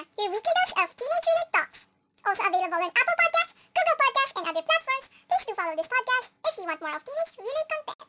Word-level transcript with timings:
Tina, 0.00 0.08
your 0.16 0.32
weekly 0.32 0.52
dose 0.56 0.72
of 0.80 0.88
teenage-related 0.96 1.52
talks. 1.52 1.84
Also 2.24 2.42
available 2.48 2.80
on 2.80 2.88
Apple 2.88 3.16
Podcasts, 3.20 3.52
Google 3.68 3.98
Podcasts, 4.00 4.32
and 4.40 4.48
other 4.48 4.64
platforms. 4.64 5.12
Please 5.28 5.44
do 5.44 5.52
follow 5.54 5.76
this 5.76 5.88
podcast 5.92 6.32
if 6.40 6.56
you 6.56 6.64
want 6.64 6.80
more 6.80 6.96
of 6.96 7.04
teenage-related 7.04 7.66
content. 7.68 8.08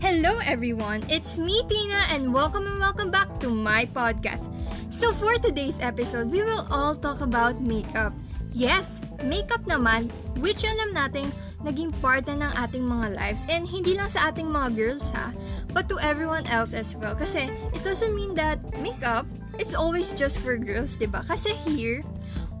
Hello 0.00 0.38
everyone, 0.46 1.04
it's 1.10 1.38
me 1.38 1.62
Tina 1.68 2.06
and 2.10 2.34
welcome 2.34 2.66
and 2.66 2.80
welcome 2.80 3.10
back 3.10 3.38
to 3.40 3.50
my 3.50 3.86
podcast. 3.86 4.50
So 4.90 5.12
for 5.12 5.34
today's 5.38 5.78
episode, 5.80 6.30
we 6.30 6.42
will 6.42 6.66
all 6.70 6.94
talk 6.96 7.20
about 7.20 7.60
makeup. 7.60 8.12
Yes, 8.52 9.00
makeup 9.22 9.62
naman, 9.66 10.10
which 10.40 10.64
alam 10.64 10.94
nating 10.94 11.30
naging 11.66 11.90
part 11.98 12.22
na 12.30 12.46
ng 12.46 12.52
ating 12.62 12.84
mga 12.86 13.18
lives 13.18 13.42
and 13.50 13.66
hindi 13.66 13.98
lang 13.98 14.06
sa 14.06 14.30
ating 14.30 14.46
mga 14.46 14.78
girls 14.78 15.10
ha, 15.12 15.34
but 15.74 15.90
to 15.90 15.98
everyone 15.98 16.46
else 16.46 16.72
as 16.72 16.94
well. 16.94 17.18
Kasi 17.18 17.50
it 17.74 17.82
doesn't 17.82 18.14
mean 18.14 18.38
that 18.38 18.62
makeup 18.78 19.26
is 19.58 19.74
always 19.74 20.14
just 20.14 20.38
for 20.38 20.54
girls, 20.54 20.94
'di 20.94 21.10
ba? 21.10 21.26
Kasi 21.26 21.52
here, 21.66 22.06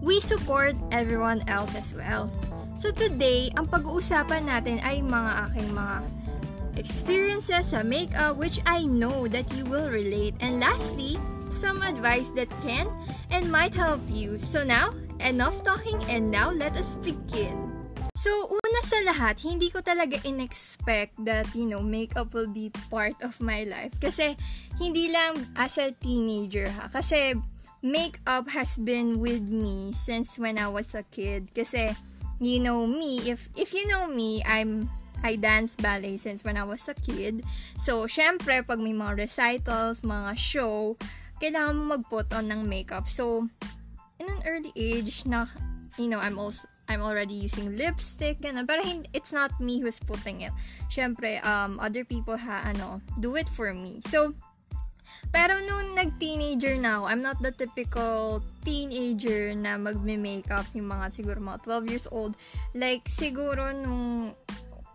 we 0.02 0.18
support 0.18 0.74
everyone 0.90 1.40
else 1.46 1.78
as 1.78 1.94
well. 1.94 2.28
So 2.76 2.92
today, 2.92 3.48
ang 3.56 3.72
pag-uusapan 3.72 4.50
natin 4.50 4.84
ay 4.84 5.00
mga 5.00 5.48
aking 5.48 5.72
mga 5.72 5.96
experiences 6.76 7.72
sa 7.72 7.80
makeup 7.80 8.36
which 8.36 8.60
I 8.68 8.84
know 8.84 9.24
that 9.32 9.48
you 9.56 9.64
will 9.64 9.88
relate. 9.88 10.36
And 10.44 10.60
lastly, 10.60 11.16
some 11.48 11.80
advice 11.80 12.30
that 12.36 12.52
can 12.60 12.84
and 13.32 13.48
might 13.48 13.72
help 13.72 14.04
you. 14.12 14.36
So 14.36 14.60
now, 14.60 14.92
enough 15.24 15.64
talking 15.64 15.96
and 16.12 16.28
now 16.28 16.52
let 16.52 16.76
us 16.76 17.00
begin. 17.00 17.65
So, 18.26 18.50
una 18.50 18.82
sa 18.82 18.98
lahat, 19.06 19.38
hindi 19.46 19.70
ko 19.70 19.78
talaga 19.78 20.18
in-expect 20.26 21.14
that, 21.22 21.46
you 21.54 21.62
know, 21.62 21.78
makeup 21.78 22.34
will 22.34 22.50
be 22.50 22.74
part 22.90 23.14
of 23.22 23.38
my 23.38 23.62
life. 23.62 23.94
Kasi, 24.02 24.34
hindi 24.82 25.14
lang 25.14 25.46
as 25.54 25.78
a 25.78 25.94
teenager 25.94 26.66
ha. 26.74 26.90
Kasi, 26.90 27.38
makeup 27.86 28.50
has 28.50 28.74
been 28.82 29.22
with 29.22 29.46
me 29.46 29.94
since 29.94 30.42
when 30.42 30.58
I 30.58 30.66
was 30.66 30.90
a 30.98 31.06
kid. 31.14 31.54
Kasi, 31.54 31.94
you 32.42 32.58
know 32.58 32.82
me, 32.82 33.30
if 33.30 33.46
if 33.54 33.70
you 33.70 33.86
know 33.86 34.10
me, 34.10 34.42
I'm 34.42 34.90
I 35.22 35.38
dance 35.38 35.78
ballet 35.78 36.18
since 36.18 36.42
when 36.42 36.58
I 36.58 36.66
was 36.66 36.82
a 36.90 36.98
kid. 36.98 37.46
So, 37.78 38.10
syempre, 38.10 38.66
pag 38.66 38.82
may 38.82 38.90
mga 38.90 39.22
recitals, 39.22 40.02
mga 40.02 40.34
show, 40.34 40.98
kailangan 41.38 41.78
mo 41.78 41.82
mag-put 41.94 42.34
on 42.34 42.50
ng 42.50 42.66
makeup. 42.66 43.06
So, 43.06 43.46
in 44.18 44.26
an 44.26 44.42
early 44.50 44.74
age 44.74 45.30
na, 45.30 45.46
you 45.94 46.10
know, 46.10 46.18
I'm 46.18 46.42
also, 46.42 46.66
I'm 46.88 47.02
already 47.02 47.34
using 47.34 47.74
lipstick, 47.74 48.40
ganun. 48.40 48.66
Pero 48.66 48.82
hindi, 48.82 49.10
it's 49.12 49.34
not 49.34 49.50
me 49.58 49.82
who's 49.82 49.98
putting 49.98 50.46
it. 50.46 50.54
Syempre, 50.86 51.42
um, 51.42 51.78
other 51.82 52.06
people 52.06 52.38
ha, 52.38 52.62
ano, 52.62 53.02
do 53.18 53.34
it 53.34 53.48
for 53.50 53.74
me. 53.74 53.98
So, 54.06 54.34
pero 55.34 55.58
nung 55.66 55.98
nag-teenager 55.98 56.78
na 56.78 57.02
ako, 57.02 57.04
I'm 57.10 57.22
not 57.22 57.38
the 57.42 57.50
typical 57.50 58.42
teenager 58.62 59.54
na 59.54 59.78
magme-makeup 59.78 60.66
yung 60.74 60.90
mga 60.90 61.10
siguro 61.10 61.38
mga 61.42 61.62
12 61.66 61.90
years 61.90 62.06
old. 62.10 62.38
Like, 62.74 63.06
siguro 63.10 63.74
nung 63.74 64.34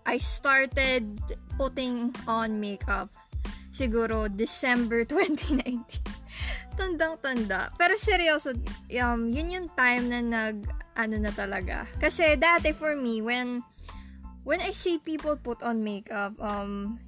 I 0.07 0.17
started 0.17 1.05
putting 1.59 2.09
on 2.25 2.57
makeup 2.57 3.13
siguro 3.71 4.27
December 4.27 5.05
2019. 5.09 5.81
Tandang-tanda. 6.75 7.71
Pero 7.79 7.95
seryoso, 7.95 8.55
um, 8.99 9.21
yun 9.27 9.47
yung 9.51 9.67
time 9.73 10.11
na 10.11 10.19
nag, 10.21 10.63
ano 11.01 11.17
na 11.17 11.33
talaga. 11.33 11.89
Kasi 11.97 12.37
dati 12.37 12.71
for 12.71 12.93
me, 12.93 13.21
when, 13.21 13.65
when 14.45 14.61
I 14.61 14.69
see 14.69 15.01
people 15.01 15.37
put 15.37 15.65
on 15.65 15.81
makeup, 15.81 16.37
um, 16.37 17.01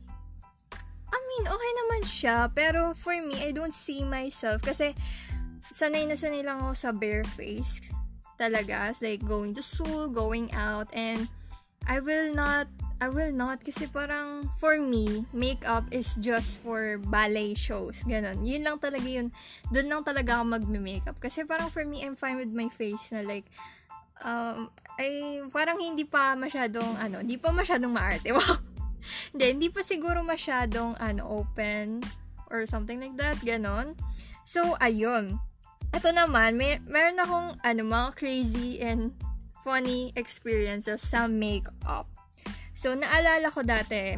I 1.14 1.18
mean, 1.18 1.44
okay 1.46 1.72
naman 1.86 2.02
siya. 2.10 2.38
Pero 2.50 2.98
for 2.98 3.14
me, 3.14 3.38
I 3.38 3.54
don't 3.54 3.74
see 3.74 4.02
myself. 4.02 4.66
Kasi, 4.66 4.98
sanay 5.70 6.10
na 6.10 6.18
sanay 6.18 6.42
lang 6.42 6.66
ako 6.66 6.74
sa 6.74 6.90
bare 6.90 7.26
face. 7.38 7.94
Talaga. 8.42 8.90
It's 8.90 9.06
like, 9.06 9.22
going 9.22 9.54
to 9.54 9.62
school, 9.62 10.10
going 10.10 10.50
out, 10.58 10.90
and 10.90 11.30
I 11.86 12.00
will 12.00 12.34
not 12.34 12.72
I 13.04 13.12
will 13.12 13.36
not 13.36 13.60
kasi 13.60 13.92
parang 13.92 14.48
for 14.64 14.80
me, 14.80 15.28
makeup 15.36 15.84
is 15.92 16.16
just 16.24 16.64
for 16.64 16.96
ballet 17.12 17.52
shows. 17.52 18.00
Ganon. 18.08 18.48
Yun 18.48 18.64
lang 18.64 18.80
talaga 18.80 19.04
yun. 19.04 19.28
Doon 19.76 19.92
lang 19.92 20.02
talaga 20.08 20.40
ako 20.40 20.56
magme-makeup. 20.56 21.20
Kasi 21.20 21.44
parang 21.44 21.68
for 21.68 21.84
me, 21.84 22.00
I'm 22.00 22.16
fine 22.16 22.40
with 22.40 22.56
my 22.56 22.72
face 22.72 23.12
na 23.12 23.20
like, 23.28 23.44
um, 24.24 24.68
ay 25.00 25.44
parang 25.52 25.80
hindi 25.80 26.08
pa 26.08 26.34
masyadong, 26.34 26.98
ano, 26.98 27.22
hindi 27.22 27.38
pa 27.38 27.52
masyadong 27.54 27.94
maarte. 27.94 28.32
Wow. 29.04 29.36
hindi, 29.36 29.46
hindi 29.52 29.68
pa 29.68 29.84
siguro 29.84 30.24
masyadong, 30.24 30.96
ano, 30.96 31.28
open 31.28 32.00
or 32.48 32.64
something 32.64 33.04
like 33.04 33.20
that. 33.20 33.36
Ganon. 33.44 34.00
So, 34.48 34.80
ayun. 34.80 35.44
Ito 35.92 36.16
naman, 36.16 36.56
may, 36.56 36.80
meron 36.88 37.20
akong, 37.20 37.60
ano, 37.68 37.82
mga 37.84 38.10
crazy 38.16 38.80
and 38.80 39.12
funny 39.64 40.16
experiences 40.16 41.04
sa 41.04 41.28
makeup. 41.28 42.08
So, 42.72 42.96
naalala 42.96 43.52
ko 43.52 43.60
dati, 43.62 44.16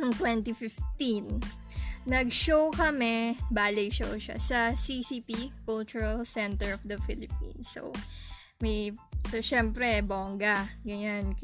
noong 0.00 0.16
2015, 0.16 2.08
nag-show 2.08 2.72
kami, 2.72 3.36
ballet 3.52 3.92
show 3.92 4.16
siya, 4.16 4.40
sa 4.40 4.72
CCP, 4.72 5.52
Cultural 5.68 6.24
Center 6.24 6.72
of 6.72 6.82
the 6.88 6.96
Philippines. 7.04 7.68
So, 7.68 7.92
may, 8.64 8.96
so, 9.26 9.42
syempre, 9.42 9.98
bongga, 10.06 10.70
ganyan. 10.86 11.34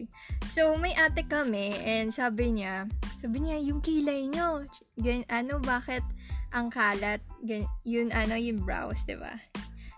So, 0.47 0.79
may 0.79 0.95
ate 0.95 1.27
kami, 1.27 1.75
and 1.83 2.15
sabi 2.15 2.55
niya, 2.55 2.87
sabi 3.19 3.43
niya, 3.43 3.59
yung 3.59 3.83
kilay 3.83 4.31
nyo, 4.31 4.63
ganyan, 4.95 5.27
ano, 5.27 5.59
bakit 5.59 6.07
ang 6.55 6.71
kalat, 6.71 7.19
ganyan, 7.43 7.67
yun, 7.83 8.09
ano, 8.15 8.39
yung 8.39 8.63
brows, 8.63 9.03
ba? 9.19 9.35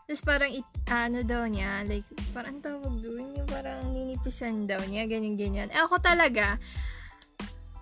Tapos 0.07 0.23
parang, 0.23 0.51
it, 0.55 0.67
ano 0.87 1.27
daw 1.27 1.45
niya, 1.51 1.83
like, 1.85 2.07
parang 2.31 2.63
tawag 2.63 3.03
doon, 3.03 3.37
yung 3.37 3.49
parang 3.51 3.91
ninipisan 3.91 4.65
daw 4.65 4.79
niya, 4.87 5.05
ganyan-ganyan. 5.11 5.69
Eh, 5.75 5.83
ako 5.83 5.99
talaga, 5.99 6.57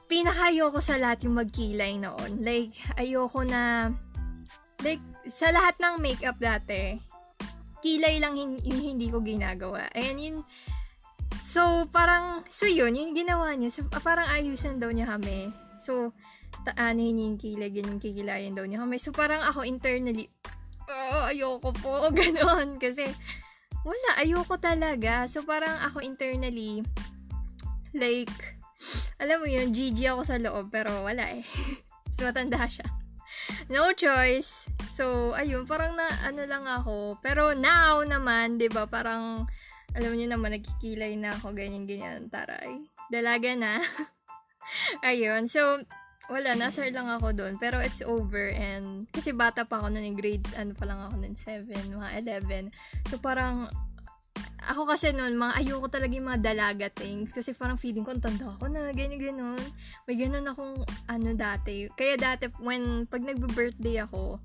pinakayoko 0.09 0.81
sa 0.81 0.97
lahat 0.97 1.25
yung 1.29 1.37
magkilay 1.37 2.01
noon. 2.01 2.41
Like, 2.41 2.77
ayoko 2.97 3.45
na, 3.45 3.93
like, 4.81 5.05
sa 5.29 5.53
lahat 5.53 5.77
ng 5.81 6.01
makeup 6.01 6.37
dati, 6.41 6.97
kilay 7.85 8.17
lang 8.17 8.33
hin- 8.33 8.65
yung 8.65 8.81
hindi 8.81 9.13
ko 9.13 9.21
ginagawa. 9.21 9.85
Ayan, 9.93 10.17
yun, 10.17 10.37
so, 11.37 11.85
parang, 11.93 12.41
so 12.49 12.65
yun, 12.65 12.97
yung 12.97 13.13
ginawa 13.13 13.53
niya, 13.53 13.69
so, 13.69 13.85
parang 14.01 14.25
ayusan 14.33 14.81
daw 14.81 14.89
niya 14.89 15.05
kami. 15.05 15.53
So, 15.77 16.17
taanahin 16.65 17.21
niya 17.21 17.25
yung 17.29 17.39
kilay, 17.39 17.69
ganyan 17.69 18.01
kikilayan 18.01 18.57
daw 18.57 18.65
niya 18.65 18.81
kami. 18.81 18.97
So, 18.97 19.13
parang 19.13 19.45
ako 19.45 19.69
internally, 19.69 20.33
oh, 20.89 21.29
ayoko 21.29 21.77
po, 21.77 22.09
ganon. 22.17 22.81
Kasi, 22.81 23.05
wala, 23.85 24.11
ayoko 24.25 24.57
talaga. 24.57 25.29
So, 25.29 25.45
parang 25.45 25.77
ako 25.85 26.01
internally, 26.01 26.81
like, 27.93 28.57
alam 29.21 29.45
mo 29.45 29.47
yun, 29.47 29.77
GG 29.77 30.09
ako 30.09 30.23
sa 30.25 30.41
loob, 30.41 30.73
pero 30.73 31.05
wala 31.05 31.29
eh. 31.37 31.45
so, 32.17 32.25
matanda 32.25 32.65
siya. 32.65 32.89
No 33.69 33.93
choice. 33.93 34.73
So, 34.95 35.35
ayun, 35.35 35.67
parang 35.67 35.99
na, 35.99 36.07
ano 36.23 36.47
lang 36.47 36.71
ako. 36.71 37.19
Pero 37.19 37.51
now 37.51 37.99
naman, 38.07 38.63
di 38.63 38.71
ba 38.71 38.87
parang, 38.87 39.43
alam 39.91 40.15
niyo 40.15 40.31
naman, 40.31 40.55
nagkikilay 40.55 41.19
na 41.19 41.35
ako, 41.35 41.51
ganyan-ganyan, 41.51 42.31
taray. 42.31 42.87
Dalaga 43.11 43.59
na. 43.59 43.83
ayun, 45.11 45.51
so, 45.51 45.83
wala, 46.31 46.55
nasar 46.55 46.95
lang 46.95 47.11
ako 47.11 47.35
doon. 47.35 47.59
Pero 47.59 47.83
it's 47.83 48.07
over 48.07 48.55
and, 48.55 49.11
kasi 49.11 49.35
bata 49.35 49.67
pa 49.67 49.83
ako 49.83 49.91
noon, 49.91 50.15
grade, 50.15 50.47
ano 50.55 50.79
pa 50.79 50.87
lang 50.87 51.03
ako 51.03 51.19
noon, 51.19 51.35
7, 51.35 51.67
mga 51.75 52.09
11. 52.47 53.11
So, 53.11 53.19
parang, 53.19 53.67
ako 54.63 54.95
kasi 54.95 55.11
noon, 55.11 55.35
mga 55.35 55.59
ayoko 55.59 55.91
talaga 55.91 56.15
yung 56.15 56.31
mga 56.31 56.55
dalaga 56.55 56.87
things. 56.87 57.35
Kasi 57.35 57.51
parang 57.51 57.83
feeling 57.83 58.07
ko, 58.07 58.15
tanda 58.15 58.47
ako 58.47 58.71
na, 58.71 58.95
ganyan, 58.95 59.19
ganyan. 59.19 59.59
May 60.07 60.15
ganun 60.15 60.47
akong, 60.47 60.87
ano, 61.11 61.29
dati. 61.35 61.91
Kaya 61.99 62.15
dati, 62.15 62.47
when, 62.63 63.11
pag 63.11 63.27
nagbe-birthday 63.27 64.07
ako, 64.07 64.39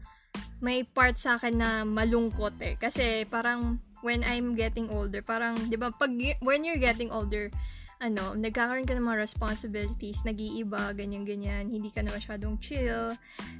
may 0.59 0.83
part 0.83 1.15
sa 1.15 1.39
akin 1.39 1.55
na 1.55 1.69
malungkot 1.87 2.55
eh. 2.59 2.75
Kasi 2.75 3.23
parang, 3.27 3.79
when 4.03 4.23
I'm 4.27 4.55
getting 4.55 4.91
older, 4.91 5.23
parang, 5.23 5.71
di 5.71 5.79
ba, 5.79 5.91
pag, 5.91 6.11
when 6.43 6.63
you're 6.67 6.79
getting 6.79 7.11
older, 7.11 7.51
ano, 7.99 8.31
nagkakaroon 8.31 8.87
ka 8.87 8.95
ng 8.95 9.03
mga 9.03 9.19
responsibilities, 9.27 10.23
nag-iiba, 10.23 10.95
ganyan-ganyan, 10.95 11.67
hindi 11.67 11.91
ka 11.91 11.99
na 11.99 12.15
masyadong 12.15 12.55
chill. 12.63 13.15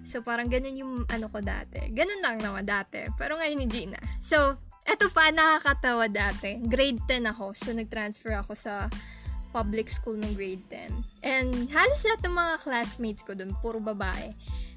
So, 0.08 0.24
parang 0.24 0.48
ganun 0.48 0.80
yung 0.80 0.94
ano 1.12 1.28
ko 1.28 1.44
dati. 1.44 1.92
Ganun 1.92 2.24
lang 2.24 2.40
naman 2.40 2.64
dati. 2.64 3.04
Pero 3.20 3.36
ngayon 3.36 3.60
hindi 3.60 3.92
na. 3.92 4.00
So, 4.24 4.56
eto 4.88 5.12
pa, 5.12 5.28
nakakatawa 5.36 6.08
dati. 6.08 6.56
Grade 6.56 7.04
10 7.04 7.36
ako. 7.36 7.52
So, 7.52 7.76
nag-transfer 7.76 8.32
ako 8.40 8.56
sa 8.56 8.88
public 9.52 9.92
school 9.92 10.16
ng 10.16 10.38
grade 10.38 10.64
10. 10.72 11.26
And 11.26 11.68
halos 11.74 12.06
lahat 12.06 12.22
ng 12.24 12.36
mga 12.38 12.54
classmates 12.64 13.24
ko 13.28 13.36
doon, 13.36 13.52
puro 13.60 13.84
babae. 13.84 14.32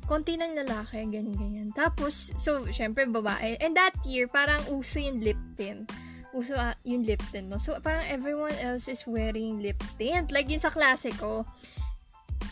Konti 0.06 0.36
ng 0.36 0.58
lalaki, 0.58 0.98
ganyan-ganyan. 1.06 1.70
Tapos, 1.72 2.34
so, 2.36 2.66
syempre, 2.68 3.06
babae. 3.06 3.56
And 3.62 3.78
that 3.78 3.94
year, 4.02 4.26
parang 4.26 4.66
uso 4.68 4.98
yung 4.98 5.22
lip 5.22 5.38
tint. 5.54 5.86
uso 6.32 6.56
uh, 6.56 6.72
yung 6.82 7.04
lip 7.04 7.20
tint, 7.30 7.48
no? 7.48 7.60
So, 7.60 7.76
parang 7.84 8.08
everyone 8.08 8.56
else 8.60 8.88
is 8.88 9.04
wearing 9.04 9.60
lip 9.60 9.78
tint. 10.00 10.32
Like, 10.32 10.48
yun 10.48 10.60
sa 10.60 10.72
klase 10.72 11.12
ko. 11.16 11.44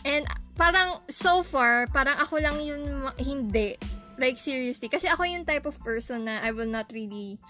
And, 0.05 0.25
parang, 0.55 1.01
so 1.09 1.41
far, 1.41 1.89
parang 1.89 2.17
ako 2.21 2.39
lang 2.39 2.61
yung 2.61 3.09
hindi. 3.17 3.75
Like, 4.21 4.37
seriously. 4.37 4.87
Kasi 4.87 5.09
ako 5.09 5.25
yung 5.25 5.45
type 5.45 5.65
of 5.65 5.77
person 5.81 6.29
na 6.29 6.39
I 6.45 6.53
will 6.53 6.69
not 6.69 6.93
really, 6.93 7.41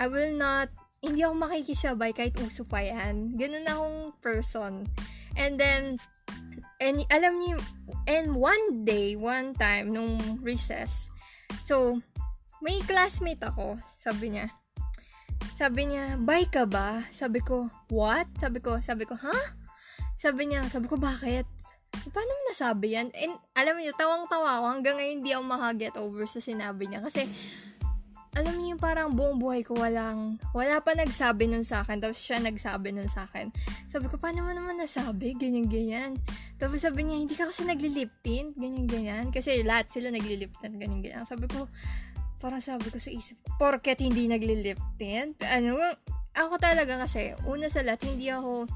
I 0.00 0.08
will 0.08 0.32
not, 0.32 0.72
hindi 1.04 1.20
ako 1.20 1.36
makikisabay 1.36 2.16
kahit 2.16 2.32
uso 2.40 2.64
pa 2.64 2.80
yan. 2.80 3.36
Ganun 3.36 3.68
akong 3.68 3.98
person. 4.24 4.88
And 5.36 5.60
then, 5.60 6.00
and 6.80 7.04
alam 7.12 7.36
niyo, 7.44 7.60
and 8.04 8.36
one 8.36 8.84
day, 8.84 9.16
one 9.16 9.56
time, 9.56 9.92
nung 9.92 10.40
recess, 10.40 11.08
so, 11.60 12.00
may 12.64 12.80
classmate 12.84 13.42
ako, 13.44 13.76
sabi 14.00 14.36
niya, 14.36 14.48
sabi 15.54 15.86
niya, 15.86 16.18
bye 16.18 16.48
ka 16.48 16.66
ba? 16.66 17.06
Sabi 17.14 17.38
ko, 17.38 17.70
what? 17.92 18.26
Sabi 18.40 18.58
ko, 18.58 18.82
sabi 18.82 19.06
ko, 19.06 19.14
ha? 19.14 19.30
Huh? 19.30 19.46
Sabi 20.18 20.50
niya, 20.50 20.66
sabi 20.66 20.90
ko, 20.90 20.98
bakit? 20.98 21.46
Paano 22.10 22.30
mo 22.30 22.42
nasabi 22.50 22.98
yan? 22.98 23.12
And, 23.14 23.38
alam 23.54 23.78
niyo, 23.78 23.94
tawang-tawa 23.94 24.58
ako. 24.58 24.66
Hanggang 24.66 24.96
ngayon, 24.98 25.14
hindi 25.22 25.30
ako 25.30 25.44
makaget 25.46 25.94
over 26.00 26.26
sa 26.26 26.40
sinabi 26.42 26.90
niya. 26.90 27.06
Kasi, 27.06 27.30
alam 28.34 28.54
niyo, 28.58 28.74
parang 28.74 29.14
buong 29.14 29.38
buhay 29.38 29.62
ko 29.62 29.78
walang, 29.78 30.42
wala 30.50 30.82
pa 30.82 30.94
nagsabi 30.98 31.46
nun 31.46 31.62
sa 31.62 31.86
akin. 31.86 32.02
Tapos 32.02 32.18
siya 32.18 32.42
nagsabi 32.42 32.90
nun 32.90 33.06
sa 33.06 33.30
akin. 33.30 33.54
Sabi 33.86 34.10
ko, 34.10 34.18
paano 34.18 34.42
mo 34.42 34.50
naman 34.50 34.78
nasabi? 34.78 35.38
Ganyan-ganyan. 35.38 36.18
Tapos 36.58 36.82
sabi 36.82 37.06
niya, 37.06 37.22
hindi 37.22 37.34
ka 37.38 37.48
kasi 37.48 37.62
naglilip 37.62 38.10
tint. 38.26 38.58
Ganyan-ganyan. 38.58 39.30
Kasi 39.30 39.62
lahat 39.62 39.88
sila 39.94 40.10
naglilip 40.10 40.50
tint. 40.58 40.74
Ganyan-ganyan. 40.74 41.22
Sabi 41.22 41.46
ko, 41.46 41.70
parang 42.42 42.60
sabi 42.60 42.92
ko 42.92 43.00
sa 43.00 43.08
isip 43.08 43.40
ko, 43.40 43.56
porket 43.56 44.04
hindi 44.04 44.28
nagli-lip 44.28 44.76
tint? 45.00 45.40
Ano, 45.48 45.80
ako 46.34 46.60
talaga 46.60 47.00
kasi, 47.00 47.32
una 47.48 47.70
sa 47.70 47.80
lahat, 47.80 48.04
hindi 48.04 48.28
ako, 48.28 48.66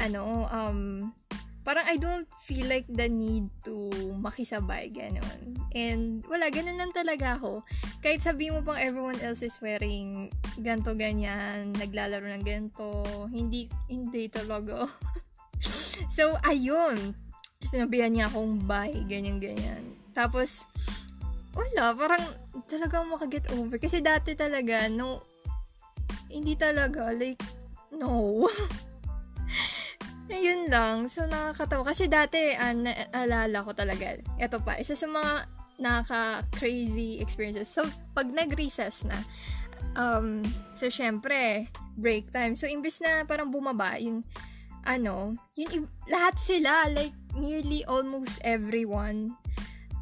ano, 0.00 0.46
um, 0.48 1.12
parang 1.62 1.86
I 1.86 1.96
don't 1.98 2.26
feel 2.42 2.66
like 2.66 2.86
the 2.90 3.06
need 3.06 3.46
to 3.66 3.90
makisabay, 4.18 4.90
gano'n. 4.90 5.54
And, 5.72 6.20
wala, 6.26 6.50
ganun 6.50 6.76
lang 6.76 6.92
talaga 6.92 7.38
ako. 7.38 7.62
Kahit 8.02 8.20
sabi 8.20 8.50
mo 8.50 8.60
pang 8.66 8.78
everyone 8.78 9.18
else 9.22 9.46
is 9.46 9.56
wearing 9.62 10.28
ganto 10.60 10.92
ganyan, 10.92 11.72
naglalaro 11.78 12.26
ng 12.28 12.44
ganto, 12.44 13.06
hindi, 13.30 13.70
hindi 13.86 14.26
talaga. 14.28 14.90
so, 16.16 16.36
ayun. 16.44 17.14
Sinabihan 17.62 18.10
niya 18.10 18.26
akong 18.26 18.66
bye, 18.66 18.92
ganyan-ganyan. 19.06 19.86
Tapos, 20.12 20.66
wala, 21.54 21.94
parang 21.94 22.24
talaga 22.66 23.06
makaget 23.06 23.46
over. 23.54 23.78
Kasi 23.78 24.02
dati 24.02 24.34
talaga, 24.34 24.90
no, 24.90 25.22
hindi 26.26 26.58
talaga, 26.58 27.14
like, 27.14 27.40
no. 27.94 28.44
Ayun 30.32 30.72
lang. 30.72 31.12
So, 31.12 31.28
nakakatawa. 31.28 31.92
Kasi 31.92 32.08
dati, 32.08 32.56
uh, 32.56 32.72
naalala 32.72 33.60
ko 33.60 33.76
talaga. 33.76 34.16
Ito 34.40 34.64
pa, 34.64 34.80
isa 34.80 34.96
sa 34.96 35.04
mga 35.04 35.44
nakaka-crazy 35.76 37.20
experiences. 37.20 37.68
So, 37.68 37.84
pag 38.16 38.32
nag-recess 38.32 39.04
na, 39.04 39.20
um, 39.98 40.40
so, 40.72 40.88
syempre, 40.88 41.68
break 42.00 42.32
time. 42.32 42.56
So, 42.56 42.64
imbes 42.64 43.04
na 43.04 43.28
parang 43.28 43.52
bumaba, 43.52 44.00
yun, 44.00 44.24
ano, 44.88 45.36
yun, 45.58 45.84
lahat 46.08 46.40
sila, 46.40 46.88
like, 46.88 47.14
nearly 47.36 47.84
almost 47.84 48.40
everyone, 48.40 49.36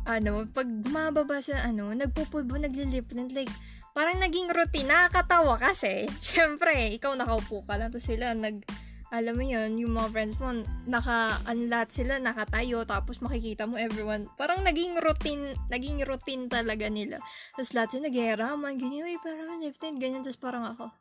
ano, 0.07 0.47
pag 0.51 0.67
mababa 0.89 1.43
sa 1.43 1.61
ano, 1.67 1.93
nagpupulbo, 1.93 2.57
naglilip 2.57 3.11
tint, 3.11 3.35
like, 3.35 3.53
parang 3.93 4.23
naging 4.23 4.49
routine. 4.53 4.89
Nakakatawa 4.89 5.59
kasi, 5.59 6.07
syempre, 6.25 6.95
ikaw 6.97 7.17
nakaupo 7.19 7.67
ka 7.67 7.77
lang, 7.81 7.91
tapos 7.91 8.07
sila 8.07 8.33
nag, 8.37 8.63
alam 9.11 9.35
mo 9.35 9.43
yun, 9.43 9.75
yung 9.75 9.99
mga 9.99 10.09
friends 10.15 10.37
mo, 10.39 10.55
naka, 10.87 11.43
ano 11.43 11.67
lahat 11.67 11.91
sila, 11.91 12.23
nakatayo, 12.23 12.87
tapos 12.87 13.19
makikita 13.19 13.67
mo 13.67 13.75
everyone, 13.75 14.31
parang 14.39 14.63
naging 14.63 14.99
routine, 15.03 15.51
naging 15.67 15.99
routine 16.07 16.47
talaga 16.47 16.87
nila. 16.87 17.19
Tapos 17.59 17.75
lahat 17.75 17.89
sila 17.91 18.07
naghihiraman, 18.07 18.79
ganyan, 18.79 19.11
uy, 19.11 19.19
parang 19.19 19.59
tint, 19.79 19.99
ganyan, 19.99 20.23
tapos 20.23 20.39
parang 20.39 20.63
ako, 20.63 20.95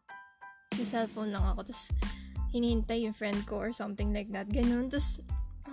sa 0.81 1.05
cellphone 1.05 1.29
lang 1.29 1.45
ako, 1.45 1.69
tapos 1.69 1.93
hinihintay 2.49 3.05
yung 3.05 3.13
friend 3.13 3.45
ko 3.45 3.61
or 3.61 3.71
something 3.77 4.09
like 4.09 4.33
that, 4.33 4.49
ganun, 4.49 4.89
tapos 4.89 5.21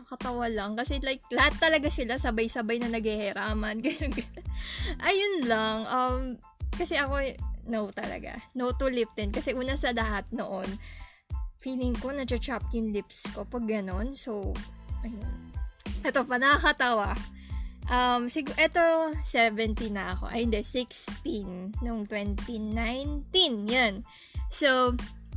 nakakatawa 0.07 0.47
lang. 0.47 0.79
Kasi 0.79 1.03
like, 1.03 1.25
lahat 1.35 1.59
talaga 1.59 1.91
sila 1.91 2.15
sabay-sabay 2.21 2.79
na 2.79 2.95
naghihiraman. 2.95 3.81
Ganun, 3.85 4.13
ganun. 4.15 4.47
Ayun 5.03 5.35
lang. 5.51 5.79
Um, 5.91 6.21
kasi 6.79 6.95
ako, 6.95 7.19
no 7.67 7.91
talaga. 7.91 8.39
No 8.55 8.71
to 8.71 8.87
lip 8.87 9.11
tint. 9.19 9.35
Kasi 9.35 9.51
una 9.57 9.75
sa 9.75 9.91
lahat 9.91 10.31
noon, 10.31 10.79
feeling 11.59 11.97
ko 11.97 12.13
na-chop 12.13 12.63
yung 12.73 12.93
lips 12.93 13.27
ko 13.33 13.45
pag 13.49 13.65
ganon. 13.67 14.13
So, 14.15 14.55
ayun. 15.03 15.27
Ito 16.07 16.23
pa, 16.23 16.37
nakakatawa. 16.39 17.17
Um, 17.87 18.27
sig- 18.27 18.59
ito, 18.59 19.15
17 19.23 19.95
na 19.95 20.19
ako. 20.19 20.31
Ay, 20.31 20.47
hindi, 20.47 20.63
16. 20.63 21.79
Noong 21.83 22.03
2019. 22.09 23.71
Yan. 23.71 24.03
So, 24.51 24.95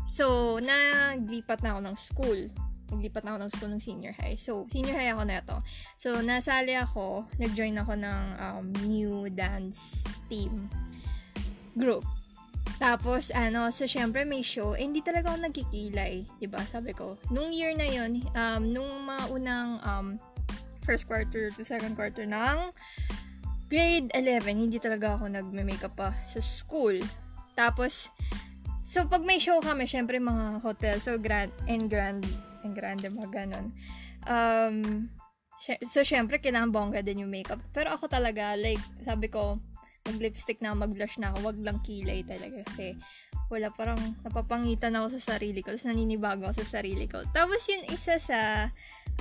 so, 0.09 0.57
naglipat 0.57 1.61
na 1.61 1.77
ako 1.77 1.81
ng 1.85 1.97
school 1.97 2.41
naglipat 2.89 3.21
na 3.21 3.37
ako 3.37 3.39
ng 3.45 3.51
school 3.53 3.71
ng 3.77 3.83
senior 3.83 4.13
high. 4.17 4.33
So, 4.33 4.65
senior 4.65 4.97
high 4.97 5.13
ako 5.13 5.23
na 5.29 5.45
ito. 5.45 5.57
So, 6.01 6.19
nasali 6.25 6.73
ako, 6.73 7.29
nag-join 7.37 7.77
ako 7.77 7.93
ng 7.93 8.23
um, 8.41 8.65
new 8.89 9.29
dance 9.29 10.01
team 10.25 10.67
group. 11.77 12.03
Tapos, 12.77 13.33
ano, 13.33 13.73
so, 13.73 13.89
syempre 13.89 14.27
may 14.27 14.45
show. 14.45 14.77
Eh, 14.77 14.85
hindi 14.85 15.01
talaga 15.01 15.33
ako 15.33 15.49
nagkikilay. 15.49 16.27
ba 16.27 16.37
diba? 16.37 16.61
Sabi 16.69 16.91
ko. 16.93 17.17
Nung 17.33 17.49
year 17.49 17.73
na 17.73 17.89
yun, 17.89 18.21
um, 18.37 18.61
nung 18.69 18.91
mga 19.07 19.23
unang 19.33 19.69
um, 19.81 20.07
first 20.85 21.09
quarter 21.09 21.49
to 21.55 21.65
second 21.65 21.97
quarter 21.97 22.27
ng 22.27 22.69
grade 23.69 24.09
11, 24.13 24.57
hindi 24.57 24.77
talaga 24.81 25.17
ako 25.17 25.29
nagme-makeup 25.29 25.93
pa 25.97 26.13
sa 26.25 26.41
school. 26.41 26.97
Tapos, 27.57 28.13
so, 28.85 29.05
pag 29.09 29.25
may 29.25 29.41
show 29.41 29.57
kami, 29.61 29.89
syempre 29.89 30.21
mga 30.21 30.61
hotel, 30.61 30.97
so 31.01 31.17
grand 31.17 31.53
and 31.65 31.89
grand 31.89 32.25
ang 32.63 32.75
grande 32.75 33.07
mga 33.07 33.29
ganon. 33.31 33.71
Um, 34.27 35.07
so, 35.85 36.03
syempre, 36.03 36.39
kailangan 36.43 36.71
bongga 36.73 37.01
din 37.05 37.23
yung 37.23 37.31
makeup. 37.31 37.61
Pero 37.71 37.95
ako 37.95 38.11
talaga, 38.11 38.55
like, 38.59 38.81
sabi 39.03 39.31
ko, 39.31 39.59
mag-lipstick 40.09 40.59
na, 40.65 40.73
mag-blush 40.73 41.21
na 41.21 41.29
ako, 41.29 41.53
wag 41.53 41.59
lang 41.61 41.79
kilay 41.85 42.25
talaga. 42.25 42.65
Kasi, 42.65 42.97
wala 43.49 43.73
parang 43.73 43.97
napapangitan 44.21 44.93
ako 44.97 45.17
sa 45.17 45.35
sarili 45.35 45.61
ko. 45.65 45.73
Tapos 45.73 45.89
naninibago 45.89 46.49
ako 46.49 46.65
sa 46.65 46.81
sarili 46.81 47.05
ko. 47.09 47.21
Tapos 47.33 47.61
yun, 47.69 47.85
isa 47.89 48.17
sa, 48.21 48.69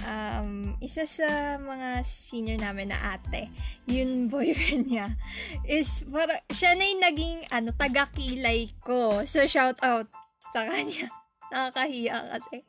um, 0.05 0.77
isa 0.85 1.09
sa 1.09 1.57
mga 1.57 2.05
senior 2.05 2.61
namin 2.61 2.93
na 2.93 3.17
ate, 3.17 3.49
yun 3.89 4.29
boyfriend 4.29 4.89
niya, 4.89 5.17
is, 5.65 6.05
para, 6.09 6.41
siya 6.53 6.77
na 6.77 6.85
yung 6.85 7.03
naging, 7.05 7.39
ano, 7.53 7.73
taga-kilay 7.77 8.69
ko. 8.85 9.25
So, 9.25 9.45
shout 9.49 9.81
out 9.81 10.09
sa 10.53 10.69
kanya. 10.69 11.09
Nakakahiya 11.53 12.37
kasi 12.37 12.69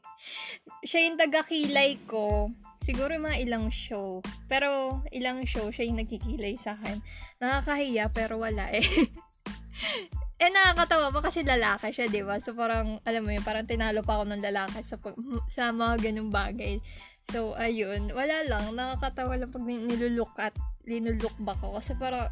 siya 0.84 1.10
yung 1.10 1.18
taga-kilay 1.20 2.00
ko. 2.08 2.52
Siguro 2.84 3.16
mga 3.20 3.44
ilang 3.44 3.70
show. 3.70 4.24
Pero 4.48 5.02
ilang 5.12 5.44
show 5.46 5.70
siya 5.70 5.88
yung 5.88 6.00
nagkikilay 6.02 6.56
sa 6.56 6.76
akin. 6.80 7.04
Nakakahiya 7.44 8.12
pero 8.12 8.40
wala 8.40 8.68
eh. 8.72 8.84
eh 10.44 10.50
nakakatawa 10.50 11.12
pa 11.12 11.20
kasi 11.20 11.44
lalaki 11.44 11.92
siya, 11.92 12.08
'di 12.08 12.24
ba? 12.24 12.40
So 12.40 12.56
parang 12.56 13.04
alam 13.04 13.28
mo 13.28 13.32
yun, 13.36 13.44
parang 13.44 13.68
tinalo 13.68 14.08
pa 14.08 14.20
ako 14.20 14.32
ng 14.32 14.44
lalaki 14.44 14.80
sa 14.80 14.96
pag, 14.96 15.16
sa 15.52 15.76
mga 15.76 16.00
ganung 16.00 16.32
bagay. 16.32 16.80
So 17.28 17.60
ayun, 17.60 18.16
wala 18.16 18.48
lang, 18.48 18.72
nakakatawa 18.72 19.36
lang 19.36 19.52
pag 19.52 19.68
niluluk 19.68 20.32
at 20.40 20.56
linuluk 20.88 21.36
back 21.44 21.60
ako 21.60 21.78
kasi 21.78 21.94
para 22.00 22.32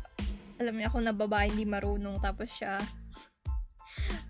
alam 0.58 0.74
mo 0.74 0.82
ako 0.82 0.98
na 1.06 1.14
babae 1.14 1.54
hindi 1.54 1.70
marunong 1.70 2.18
tapos 2.18 2.50
siya 2.50 2.82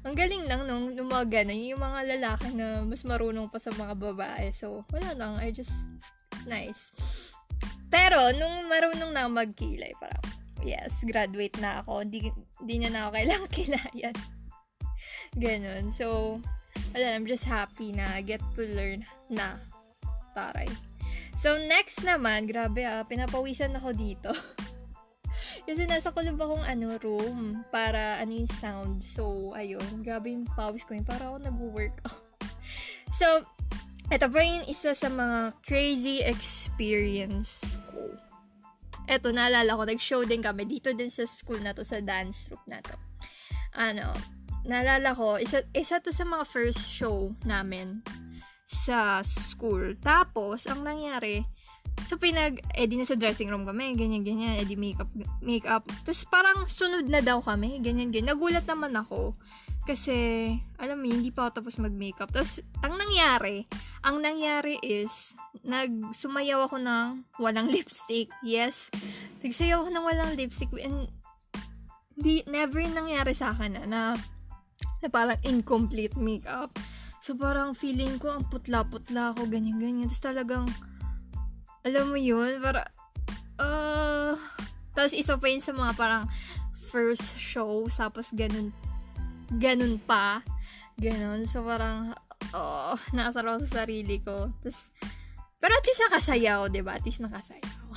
ang 0.07 0.15
galing 0.15 0.47
lang 0.47 0.63
nung, 0.63 0.95
nung 0.95 1.09
mga 1.11 1.43
ganun, 1.43 1.59
yung 1.59 1.83
mga 1.83 1.99
lalaki 2.15 2.49
na 2.55 2.85
mas 2.87 3.03
marunong 3.03 3.51
pa 3.51 3.59
sa 3.59 3.75
mga 3.75 3.93
babae. 3.97 4.53
So, 4.55 4.87
wala 4.93 5.11
lang, 5.17 5.33
I 5.41 5.51
just, 5.51 5.83
it's 6.31 6.47
nice. 6.47 6.95
Pero, 7.91 8.31
nung 8.35 8.67
marunong 8.71 9.11
na 9.11 9.27
magkilay, 9.27 9.91
parang, 9.99 10.23
yes, 10.63 11.03
graduate 11.03 11.55
na 11.59 11.83
ako. 11.83 12.03
Hindi, 12.07 12.31
hindi 12.63 12.75
niya 12.79 12.91
na 12.91 12.99
ako 13.07 13.09
kailangang 13.15 13.55
kilayan. 13.59 14.15
Ganon. 15.35 15.85
So, 15.91 16.39
wala, 16.95 17.07
I'm 17.15 17.27
just 17.27 17.47
happy 17.47 17.91
na 17.91 18.19
get 18.23 18.43
to 18.55 18.63
learn 18.63 19.07
na. 19.31 19.59
Taray. 20.35 20.69
So, 21.37 21.57
next 21.69 22.01
naman, 22.01 22.49
grabe 22.49 22.81
ah, 22.85 23.05
pinapawisan 23.05 23.77
ako 23.77 23.93
dito. 23.93 24.31
Kasi 25.63 25.87
nasa 25.89 26.13
kulub 26.13 26.37
akong 26.37 26.65
ano, 26.67 26.93
room 27.01 27.63
para 27.73 28.21
ano 28.21 28.31
yung 28.35 28.51
sound. 28.51 29.01
So, 29.01 29.55
ayun. 29.57 30.03
Grabe 30.05 30.29
yung 30.35 30.45
pawis 30.53 30.85
ko 30.85 30.93
yun. 30.93 31.07
Para 31.07 31.31
ako 31.31 31.41
nag-workout. 31.41 32.21
so, 33.19 33.25
ito 34.07 34.27
pa 34.31 34.39
yung 34.39 34.63
isa 34.69 34.95
sa 34.95 35.11
mga 35.11 35.57
crazy 35.65 36.23
experience 36.23 37.79
ko. 37.91 38.15
Ito, 39.07 39.31
naalala 39.31 39.75
ko, 39.75 39.83
nag-show 39.87 40.21
din 40.23 40.43
kami 40.43 40.67
dito 40.67 40.91
din 40.91 41.11
sa 41.11 41.23
school 41.23 41.59
na 41.63 41.71
to, 41.71 41.83
sa 41.83 41.99
dance 42.03 42.47
troupe 42.47 42.67
na 42.67 42.79
to. 42.83 42.95
Ano, 43.75 44.15
naalala 44.67 45.15
ko, 45.15 45.39
isa, 45.39 45.63
isa 45.71 45.99
to 46.03 46.11
sa 46.11 46.27
mga 46.27 46.43
first 46.47 46.87
show 46.87 47.35
namin 47.43 48.03
sa 48.67 49.23
school. 49.23 49.95
Tapos, 50.03 50.67
ang 50.67 50.83
nangyari, 50.83 51.47
so 52.05 52.19
pinag, 52.19 52.61
eh 52.77 52.85
di 52.85 52.99
na 52.99 53.07
sa 53.07 53.17
dressing 53.17 53.49
room 53.49 53.65
kami, 53.65 53.97
ganyan, 53.97 54.21
ganyan, 54.21 54.59
eh 54.59 54.65
di 54.67 54.77
makeup, 54.77 55.09
makeup. 55.41 55.87
Tapos 56.05 56.21
parang 56.29 56.67
sunod 56.69 57.09
na 57.09 57.23
daw 57.23 57.41
kami, 57.41 57.81
ganyan, 57.81 58.13
ganyan. 58.13 58.35
Nagulat 58.35 58.67
naman 58.69 58.93
ako. 58.93 59.33
Kasi, 59.87 60.51
alam 60.83 60.99
mo, 60.99 61.07
hindi 61.07 61.31
pa 61.31 61.47
ako 61.47 61.63
tapos 61.63 61.79
mag-makeup. 61.79 62.27
Tapos, 62.27 62.59
ang 62.83 62.99
nangyari, 62.99 63.63
ang 64.03 64.19
nangyari 64.19 64.75
is, 64.83 65.31
nagsumayaw 65.63 66.67
ako 66.67 66.83
ng 66.83 67.23
walang 67.39 67.71
lipstick. 67.73 68.27
Yes, 68.43 68.91
nagsayaw 69.47 69.87
ako 69.87 69.89
ng 69.95 70.03
walang 70.03 70.31
lipstick. 70.35 70.67
And, 70.83 71.07
di, 72.19 72.43
never 72.51 72.83
nangyari 72.83 73.31
sa 73.31 73.55
akin 73.55 73.79
na, 73.79 73.83
na, 73.87 74.01
na 74.99 75.07
parang 75.07 75.39
incomplete 75.47 76.19
makeup. 76.19 76.75
So, 77.23 77.39
parang 77.39 77.71
feeling 77.71 78.19
ko, 78.19 78.35
ang 78.35 78.51
putla-putla 78.51 79.31
ako, 79.31 79.47
ganyan-ganyan. 79.47 80.11
Tapos 80.11 80.23
talagang, 80.23 80.67
alam 81.85 82.13
mo 82.13 82.17
yun, 82.17 82.61
para, 82.61 82.87
uh, 83.61 84.33
tapos 84.97 85.13
isa 85.13 85.37
pa 85.37 85.45
yun 85.49 85.61
sa 85.61 85.73
mga 85.75 85.93
parang 85.93 86.23
first 86.89 87.35
show, 87.35 87.85
tapos 87.91 88.31
ganun 88.33 88.71
ganun 89.53 89.95
pa. 90.03 90.43
Ganun. 90.99 91.47
So, 91.47 91.63
parang, 91.63 92.11
oh, 92.51 92.97
nakasaraw 93.15 93.63
sa 93.63 93.83
sarili 93.83 94.19
ko. 94.19 94.51
Tapos, 94.59 94.91
pero 95.57 95.73
at 95.73 95.85
least 95.87 96.03
nakasayaw, 96.09 96.59
ba 96.67 96.73
diba? 96.73 96.91
At 96.97 97.05
least 97.07 97.23
nakasayaw. 97.23 97.87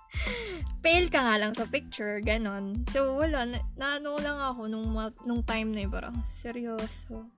Pale 0.84 1.08
ka 1.12 1.20
nga 1.20 1.36
lang 1.36 1.52
sa 1.52 1.68
picture, 1.68 2.24
ganun. 2.24 2.88
So, 2.88 3.20
wala. 3.20 3.44
Na, 3.44 3.58
naano 3.76 4.16
lang 4.16 4.40
ako 4.40 4.70
nung, 4.70 4.88
nung 5.28 5.42
time 5.44 5.76
na 5.76 5.84
yun. 5.84 5.92
Parang, 5.92 6.16
seryoso. 6.40 7.28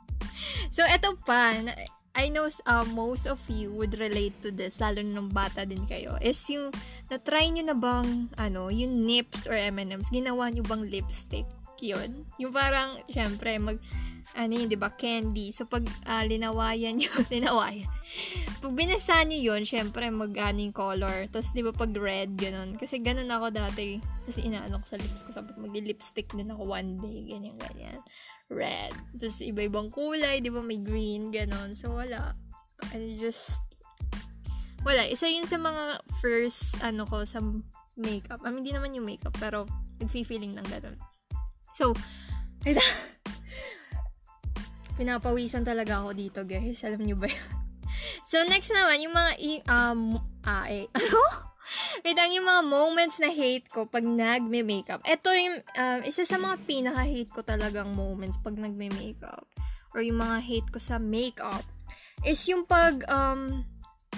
so, 0.74 0.84
eto 0.84 1.16
pa. 1.24 1.56
Na, 1.62 1.72
I 2.12 2.28
know 2.28 2.44
uh, 2.68 2.84
most 2.92 3.24
of 3.24 3.40
you 3.48 3.72
would 3.72 3.96
relate 3.96 4.36
to 4.44 4.52
this, 4.52 4.84
lalo 4.84 5.00
nung 5.00 5.32
bata 5.32 5.64
din 5.64 5.88
kayo, 5.88 6.20
is 6.20 6.38
yung, 6.52 6.68
na-try 7.08 7.48
nyo 7.48 7.64
na 7.64 7.76
bang, 7.76 8.28
ano, 8.36 8.68
yung 8.68 9.08
nips 9.08 9.48
or 9.48 9.56
M&M's, 9.56 10.12
ginawa 10.12 10.52
nyo 10.52 10.60
bang 10.64 10.84
lipstick? 10.86 11.48
yun. 11.82 12.24
Yung 12.38 12.54
parang, 12.54 12.94
syempre, 13.10 13.58
mag, 13.58 13.76
ano 14.38 14.52
yun, 14.54 14.70
di 14.70 14.78
ba, 14.78 14.94
candy. 14.94 15.50
So, 15.50 15.66
pag 15.66 15.82
uh, 16.06 16.24
linawayan 16.24 17.02
yun, 17.02 17.22
linawayan. 17.34 17.90
Pag 18.62 18.72
binasa 18.72 19.18
nyo 19.26 19.36
yun, 19.36 19.66
syempre, 19.66 20.06
mag 20.08 20.30
ano 20.38 20.62
yung 20.62 20.72
color. 20.72 21.26
Tapos, 21.28 21.50
di 21.50 21.66
ba, 21.66 21.74
pag 21.74 21.90
red, 21.92 22.38
ganun. 22.38 22.78
Kasi 22.78 23.02
ganun 23.02 23.28
ako 23.28 23.50
dati. 23.50 23.98
Tapos, 24.22 24.38
inaano 24.38 24.78
ko 24.78 24.86
sa 24.86 24.96
lips 24.96 25.26
ko. 25.26 25.34
Sabi, 25.34 25.52
mag-lipstick 25.58 26.30
din 26.32 26.54
ako 26.54 26.70
one 26.70 26.96
day. 27.02 27.34
Ganyan, 27.34 27.58
ganyan. 27.58 28.00
Red. 28.52 28.92
Tapos, 29.16 29.40
iba-ibang 29.40 29.88
kulay, 29.88 30.44
di 30.44 30.52
ba, 30.52 30.60
may 30.60 30.76
green, 30.76 31.32
ganun. 31.32 31.72
So, 31.72 31.96
wala. 31.96 32.36
And 32.92 33.16
just, 33.16 33.56
wala. 34.84 35.08
Isa 35.08 35.26
yun 35.26 35.48
sa 35.48 35.56
mga 35.56 36.04
first, 36.20 36.76
ano 36.84 37.08
ko, 37.08 37.24
sa 37.24 37.40
makeup. 37.96 38.44
I 38.44 38.52
mean, 38.52 38.60
hindi 38.60 38.76
naman 38.76 38.92
yung 38.92 39.08
makeup, 39.08 39.32
pero 39.40 39.64
nag-feeling 39.98 40.52
ng 40.52 40.68
ganun. 40.68 41.00
So, 41.72 41.96
ito. 42.68 42.78
Pinapawisan 45.00 45.64
talaga 45.64 46.04
ako 46.04 46.12
dito, 46.12 46.44
guys. 46.44 46.84
Alam 46.84 47.08
niyo 47.08 47.16
ba 47.16 47.32
yun? 47.32 47.40
So, 48.26 48.42
next 48.48 48.72
naman, 48.72 49.04
yung 49.04 49.14
mga, 49.14 49.32
i- 49.38 49.64
um, 49.68 50.16
ah, 50.42 50.66
eh, 50.66 50.88
ano? 50.96 51.51
Wait 52.04 52.16
lang, 52.16 52.32
yung 52.34 52.46
mga 52.46 52.62
moments 52.66 53.16
na 53.22 53.30
hate 53.30 53.68
ko 53.70 53.86
pag 53.86 54.02
nagme-makeup. 54.04 55.02
Ito 55.06 55.28
yung, 55.32 55.56
um, 55.62 56.00
isa 56.04 56.26
sa 56.26 56.38
mga 56.38 56.56
pinaka-hate 56.66 57.32
ko 57.32 57.40
talagang 57.42 57.94
moments 57.94 58.38
pag 58.40 58.58
nagme-makeup. 58.58 59.46
Or 59.92 60.00
yung 60.00 60.20
mga 60.20 60.38
hate 60.42 60.68
ko 60.72 60.78
sa 60.80 60.96
makeup. 60.96 61.64
Is 62.24 62.42
yung 62.48 62.64
pag, 62.64 63.04
um, 63.10 63.62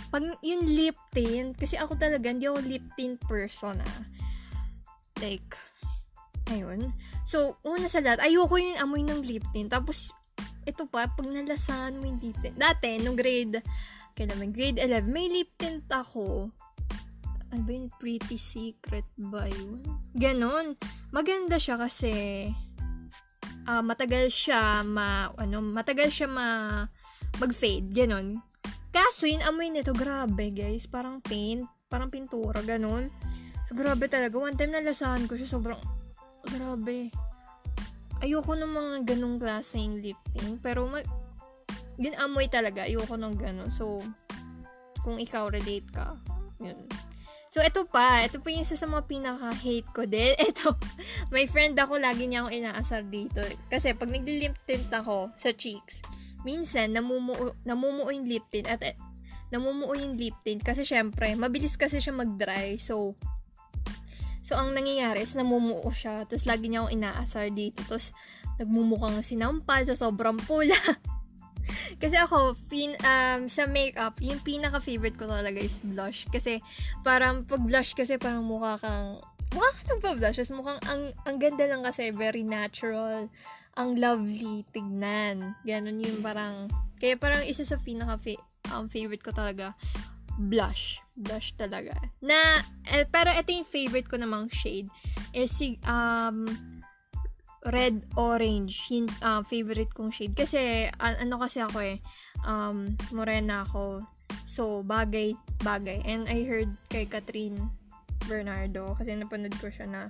pag 0.09 0.23
yung 0.41 0.65
lip 0.65 0.97
tint. 1.13 1.57
Kasi 1.59 1.77
ako 1.77 1.99
talaga, 1.99 2.31
hindi 2.31 2.47
ako 2.47 2.61
lip 2.65 2.87
tint 2.95 3.19
person, 3.27 3.83
ah. 3.83 4.03
Like, 5.23 5.57
Ayun. 6.53 6.93
So, 7.25 7.57
una 7.65 7.89
sa 7.89 8.05
lahat, 8.05 8.21
ayoko 8.21 8.61
yung 8.61 8.77
amoy 8.77 9.01
ng 9.01 9.25
lip 9.25 9.49
tint. 9.57 9.73
Tapos, 9.73 10.13
ito 10.69 10.85
pa, 10.85 11.09
pag 11.09 11.25
nalasahan 11.25 11.97
mo 11.97 12.05
yung 12.05 12.21
lip 12.21 12.37
tint. 12.45 12.57
Dati, 12.61 13.01
nung 13.01 13.17
grade, 13.17 13.65
kailan 14.13 14.53
grade 14.53 14.77
11, 14.77 15.09
may 15.09 15.33
lip 15.33 15.49
tint 15.57 15.89
ako. 15.89 16.53
Ano 17.55 17.63
ba 17.63 17.71
yun? 17.71 17.87
Pretty 18.03 18.35
Secret 18.35 19.07
ba 19.15 19.47
yun? 19.47 19.79
Ganon. 20.11 20.75
Maganda 21.15 21.55
siya 21.55 21.79
kasi 21.79 22.51
uh, 23.71 23.79
matagal 23.79 24.27
siya 24.27 24.83
ma, 24.83 25.31
ano, 25.39 25.63
matagal 25.63 26.11
siya 26.11 26.27
ma, 26.27 26.83
mag-fade. 27.39 27.95
Ganon. 27.95 28.43
Kaso, 28.91 29.31
yung 29.31 29.47
amoy 29.47 29.71
nito, 29.71 29.95
grabe 29.95 30.51
guys. 30.51 30.91
Parang 30.91 31.23
paint. 31.23 31.63
Parang 31.87 32.11
pintura. 32.11 32.59
Ganon. 32.59 33.07
So, 33.71 33.79
grabe 33.79 34.11
talaga. 34.11 34.35
One 34.35 34.59
time 34.59 34.75
nalasahan 34.75 35.31
ko 35.31 35.39
siya, 35.39 35.47
sobrang 35.47 35.79
grabe. 36.51 37.15
Ayoko 38.19 38.59
ng 38.59 38.73
mga 38.75 39.15
ganong 39.15 39.39
klaseng 39.39 40.03
lip 40.03 40.19
tint. 40.35 40.59
Pero, 40.59 40.91
mag, 40.91 41.07
ginamoy 42.03 42.51
talaga. 42.51 42.83
Ayoko 42.83 43.15
ng 43.15 43.39
ganon. 43.39 43.71
So, 43.71 44.03
kung 45.07 45.23
ikaw 45.23 45.55
relate 45.55 45.87
ka, 45.95 46.19
yun. 46.59 46.83
So, 47.55 47.63
ito 47.63 47.87
pa. 47.87 48.19
Ito 48.27 48.43
pa 48.43 48.51
yung 48.51 48.67
isa 48.67 48.75
sa 48.75 48.91
mga 48.91 49.07
pinaka-hate 49.07 49.87
ko 49.95 50.03
din. 50.11 50.35
Ito, 50.51 50.75
my 51.31 51.47
friend 51.47 51.79
ako, 51.79 52.03
lagi 52.03 52.27
niya 52.27 52.43
akong 52.43 52.59
inaasar 52.59 53.07
dito. 53.07 53.47
Kasi, 53.71 53.95
pag 53.95 54.11
nagli-lip 54.11 54.59
tint 54.67 54.91
ako 54.91 55.31
sa 55.39 55.55
cheeks, 55.55 56.03
minsan, 56.43 56.91
namumuo, 56.91 57.55
namumuo 57.63 58.11
yung 58.11 58.27
lip 58.27 58.43
tint. 58.51 58.67
At, 58.67 58.83
eh, 58.83 58.99
namumuo 59.55 59.95
yung 59.95 60.19
lip 60.19 60.35
tint. 60.43 60.67
Kasi, 60.67 60.83
syempre, 60.83 61.31
mabilis 61.39 61.79
kasi 61.79 62.03
siya 62.03 62.11
mag-dry. 62.11 62.75
So, 62.75 63.15
So, 64.45 64.61
ang 64.61 64.77
nangyayari 64.77 65.23
is 65.23 65.39
namumuo 65.39 65.89
siya. 65.95 66.27
Tapos, 66.27 66.51
lagi 66.51 66.69
niya 66.69 66.85
akong 66.85 66.95
inaasar 66.99 67.55
dito. 67.55 67.87
Tapos, 67.87 68.11
nagmumukhang 68.59 69.23
sinampal 69.23 69.87
sa 69.87 69.95
sobrang 69.95 70.43
pula. 70.43 70.75
Kasi 72.03 72.17
ako, 72.19 72.59
pin, 72.69 72.95
um, 73.05 73.47
sa 73.49 73.65
makeup, 73.69 74.19
yung 74.21 74.41
pinaka-favorite 74.41 75.17
ko 75.17 75.29
talaga 75.29 75.59
is 75.61 75.81
blush. 75.81 76.27
Kasi, 76.31 76.61
parang, 77.03 77.45
pag 77.45 77.63
blush 77.63 77.97
kasi, 77.97 78.17
parang 78.21 78.45
mukha 78.45 78.79
kang, 78.81 79.21
mukha 79.53 79.71
ka 79.73 79.83
nagpa-blush. 79.97 80.39
Tapos, 80.41 80.55
mukhang, 80.55 80.81
ang, 80.89 81.03
ang 81.25 81.37
ganda 81.41 81.65
lang 81.69 81.83
kasi, 81.83 82.11
very 82.13 82.43
natural. 82.43 83.29
Ang 83.75 83.91
lovely 83.99 84.63
tignan. 84.71 85.59
Ganon 85.67 85.99
yung 85.99 86.23
parang, 86.23 86.71
kaya 87.03 87.19
parang 87.19 87.43
isa 87.45 87.67
sa 87.67 87.81
pinaka-favorite 87.81 89.23
um, 89.23 89.27
ko 89.27 89.33
talaga 89.35 89.75
blush. 90.39 90.99
Blush 91.15 91.55
talaga. 91.55 91.95
Na, 92.19 92.63
eh, 92.91 93.07
pero 93.07 93.31
ito 93.31 93.51
yung 93.55 93.67
favorite 93.67 94.11
ko 94.11 94.19
namang 94.19 94.51
shade. 94.51 94.91
Is 95.35 95.59
um, 95.87 96.47
red 97.73 98.05
orange. 98.17 98.93
Yung 98.93 99.09
uh, 99.25 99.41
favorite 99.45 99.93
kong 99.97 100.13
shade. 100.13 100.37
Kasi 100.37 100.89
uh, 100.89 101.15
ano 101.21 101.41
kasi 101.41 101.65
ako 101.65 101.81
eh 101.81 101.99
um 102.45 102.93
morena 103.13 103.65
ako. 103.65 104.05
So 104.45 104.85
bagay 104.85 105.37
bagay. 105.65 106.05
And 106.05 106.29
I 106.29 106.45
heard 106.45 106.73
kay 106.93 107.09
Catherine 107.09 107.57
Bernardo 108.29 108.97
kasi 108.97 109.17
napanood 109.17 109.57
ko 109.61 109.69
siya 109.73 109.89
na 109.89 110.01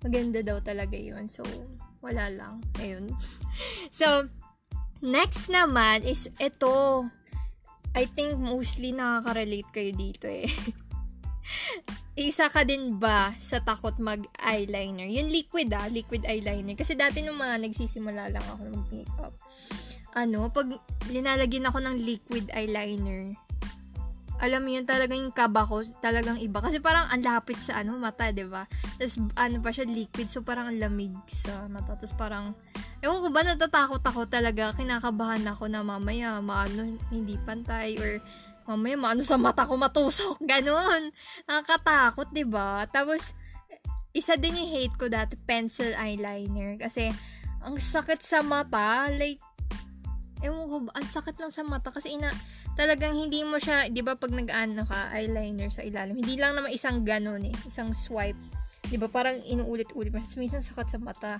maganda 0.00 0.40
daw 0.40 0.60
talaga 0.64 0.96
yun. 0.96 1.28
So 1.28 1.44
wala 2.00 2.32
lang. 2.32 2.64
Ayun. 2.80 3.12
So 3.90 4.28
next 5.00 5.48
naman 5.48 6.04
is 6.04 6.28
ito. 6.36 7.08
I 7.96 8.04
think 8.04 8.36
mostly 8.36 8.92
nakaka-relate 8.92 9.70
kayo 9.72 9.90
dito 9.96 10.28
eh. 10.28 10.52
Isa 12.16 12.48
ka 12.48 12.64
din 12.64 12.96
ba 12.96 13.36
sa 13.36 13.60
takot 13.60 14.00
mag-eyeliner? 14.00 15.04
Yung 15.04 15.28
liquid 15.28 15.68
ah, 15.76 15.84
liquid 15.92 16.24
eyeliner. 16.24 16.72
Kasi 16.72 16.96
dati 16.96 17.20
nung 17.20 17.36
mga 17.36 17.60
nagsisimula 17.60 18.32
lang 18.32 18.40
ako 18.40 18.72
mag-makeup, 18.72 19.36
ano, 20.16 20.48
pag 20.48 20.64
linalagyan 21.12 21.68
ako 21.68 21.84
ng 21.84 21.96
liquid 22.00 22.48
eyeliner, 22.56 23.36
alam 24.36 24.64
mo 24.64 24.68
yun, 24.68 24.84
talagang 24.84 25.28
yung 25.28 25.32
kaba 25.32 25.64
ko, 25.64 25.80
talagang 26.00 26.36
iba. 26.40 26.60
Kasi 26.60 26.80
parang 26.80 27.08
ang 27.08 27.20
lapit 27.24 27.56
sa 27.60 27.80
ano, 27.80 27.96
mata, 27.96 28.28
ba 28.28 28.36
diba? 28.36 28.62
Tapos 29.00 29.16
ano 29.36 29.56
pa 29.60 29.70
siya, 29.72 29.88
liquid, 29.88 30.28
so 30.28 30.44
parang 30.44 30.72
ang 30.72 30.80
lamig 30.80 31.12
sa 31.28 31.68
mata. 31.68 31.96
Tapos 31.96 32.16
parang, 32.16 32.52
ewan 33.00 33.20
ko 33.24 33.28
ba, 33.32 33.44
natatakot 33.44 34.00
ako 34.04 34.28
talaga. 34.28 34.76
Kinakabahan 34.76 35.44
ako 35.48 35.68
na 35.72 35.80
mamaya, 35.80 36.40
maano, 36.44 36.96
hindi 37.08 37.36
pantay, 37.44 37.96
or 37.96 38.20
mamaya 38.66 38.96
maano 38.98 39.22
sa 39.22 39.38
mata 39.38 39.66
ko 39.66 39.78
matusok. 39.78 40.42
Ganon. 40.42 41.14
Nakakatakot, 41.46 42.30
ba 42.30 42.36
diba? 42.36 42.70
Tapos, 42.90 43.32
isa 44.12 44.34
din 44.34 44.58
yung 44.58 44.70
hate 44.70 44.96
ko 44.98 45.06
dati, 45.06 45.38
pencil 45.38 45.94
eyeliner. 45.94 46.76
Kasi, 46.76 47.10
ang 47.62 47.78
sakit 47.78 48.20
sa 48.22 48.42
mata, 48.42 49.10
like, 49.14 49.42
ewan 50.44 50.66
ko, 50.68 50.76
ang 50.92 51.06
sakit 51.06 51.36
lang 51.40 51.50
sa 51.50 51.64
mata 51.64 51.88
kasi 51.88 52.14
ina, 52.14 52.28
talagang 52.76 53.16
hindi 53.16 53.40
mo 53.42 53.56
siya, 53.56 53.88
di 53.88 54.04
ba 54.04 54.14
pag 54.14 54.30
nag-ano 54.30 54.84
ka, 54.84 55.16
eyeliner 55.16 55.72
sa 55.72 55.80
ilalim, 55.80 56.18
hindi 56.18 56.36
lang 56.36 56.54
naman 56.54 56.70
isang 56.70 57.02
ganon 57.02 57.48
eh, 57.48 57.56
isang 57.64 57.90
swipe. 57.96 58.38
Di 58.86 58.96
ba 59.00 59.10
parang 59.10 59.42
inuulit-ulit 59.42 60.14
mo. 60.14 60.22
Minsan 60.22 60.62
sakit 60.62 60.86
sa 60.86 60.98
mata. 61.02 61.32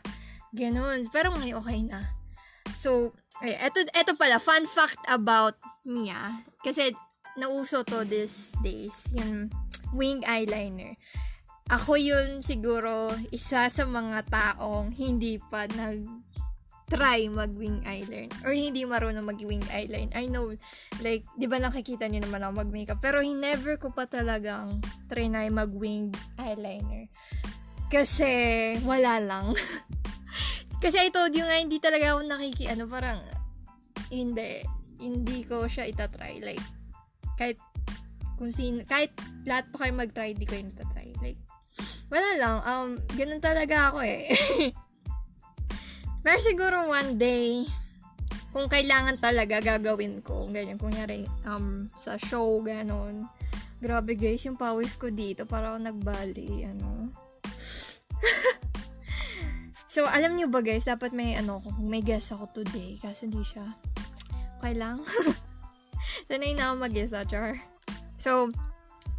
Ganon. 0.51 1.07
Pero 1.15 1.31
ngayon, 1.31 1.59
okay 1.63 1.79
na. 1.87 2.03
So, 2.75 3.15
eh, 3.45 3.55
eto, 3.63 3.87
eto 3.95 4.19
pala, 4.19 4.43
fun 4.43 4.67
fact 4.67 4.99
about 5.07 5.55
Mia. 5.87 6.43
Kasi, 6.67 6.91
nauso 7.37 7.85
to 7.85 8.05
these 8.09 8.57
days, 8.65 9.13
yung 9.13 9.53
wing 9.93 10.25
eyeliner. 10.25 10.97
Ako 11.67 11.99
yun 11.99 12.41
siguro 12.41 13.11
isa 13.35 13.67
sa 13.67 13.85
mga 13.85 14.27
taong 14.31 14.95
hindi 14.95 15.39
pa 15.51 15.67
nag 15.67 16.07
try 16.87 17.27
mag-wing 17.27 17.83
eyeliner 17.83 18.31
or 18.47 18.55
hindi 18.55 18.87
marunong 18.87 19.27
mag-wing 19.27 19.63
eyeliner. 19.75 20.15
I 20.15 20.31
know, 20.31 20.55
like, 21.03 21.27
di 21.35 21.51
ba 21.51 21.59
nakikita 21.59 22.07
niyo 22.07 22.23
naman 22.23 22.47
ako 22.47 22.63
mag-makeup, 22.63 23.03
pero 23.03 23.19
never 23.27 23.75
ko 23.75 23.91
pa 23.91 24.07
talagang 24.07 24.79
try 25.11 25.27
na 25.27 25.51
mag-wing 25.51 26.15
eyeliner. 26.39 27.11
Kasi, 27.91 28.31
wala 28.87 29.19
lang. 29.19 29.51
Kasi 30.83 31.03
I 31.03 31.11
told 31.11 31.35
you 31.35 31.43
nga, 31.43 31.59
hindi 31.59 31.83
talaga 31.83 32.15
ako 32.15 32.21
nakiki, 32.23 32.71
ano, 32.71 32.87
parang, 32.87 33.19
hindi, 34.15 34.63
hindi 35.03 35.43
ko 35.43 35.67
siya 35.67 35.91
itatry. 35.91 36.39
Like, 36.39 36.63
kahit, 37.37 37.61
kung 38.41 38.51
sino, 38.53 38.83
kahit 38.85 39.13
lahat 39.45 39.69
pa 39.73 39.85
kayo 39.85 39.93
mag-try, 39.97 40.33
hindi 40.33 40.49
ko 40.49 40.57
yun 40.57 40.73
itatry. 40.73 41.13
Like, 41.21 41.41
wala 42.09 42.31
lang, 42.41 42.57
um, 42.65 42.89
ganun 43.15 43.41
talaga 43.41 43.93
ako 43.93 44.01
eh. 44.03 44.33
Pero 46.25 46.39
siguro 46.43 46.91
one 46.91 47.15
day, 47.21 47.63
kung 48.51 48.67
kailangan 48.67 49.21
talaga 49.21 49.61
gagawin 49.61 50.25
ko, 50.25 50.49
ganyan, 50.49 50.81
kunyari, 50.81 51.29
um, 51.45 51.93
sa 52.01 52.17
show, 52.17 52.59
ganon. 52.65 53.29
Grabe 53.79 54.17
guys, 54.17 54.43
yung 54.49 54.57
pawis 54.57 54.97
ko 54.97 55.13
dito, 55.13 55.45
para 55.45 55.77
ako 55.77 55.79
nagbali, 55.85 56.65
ano. 56.65 57.13
so, 59.95 60.09
alam 60.09 60.35
niyo 60.35 60.49
ba 60.49 60.65
guys, 60.65 60.89
dapat 60.89 61.13
may, 61.13 61.37
ano, 61.37 61.61
kung 61.61 61.77
may 61.85 62.01
guest 62.01 62.33
ako 62.33 62.49
today, 62.51 62.97
kaso 62.99 63.29
hindi 63.29 63.45
siya. 63.45 63.77
Okay 64.59 64.75
lang. 64.75 65.05
Sanay 66.25 66.57
na 66.57 66.73
ako 66.73 66.89
mag-guest, 66.89 67.13
Char. 67.29 67.61
So, 68.17 68.49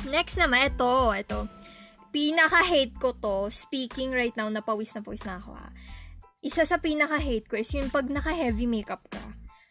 next 0.09 0.41
naman, 0.41 0.73
ito, 0.73 0.89
ito. 1.13 1.39
Pinaka-hate 2.09 2.97
ko 2.97 3.13
to, 3.13 3.53
speaking 3.53 4.09
right 4.09 4.33
now, 4.33 4.49
na 4.49 4.65
pawis 4.65 4.97
na 4.97 5.05
pawis 5.05 5.21
na 5.21 5.37
ako, 5.37 5.53
ha 5.53 5.69
isa 6.47 6.63
sa 6.63 6.77
pinaka-hate 6.77 7.49
ko 7.49 7.57
is 7.57 7.69
yung 7.73 7.89
pag 7.89 8.07
naka-heavy 8.07 8.69
makeup 8.69 9.01
ka. 9.09 9.21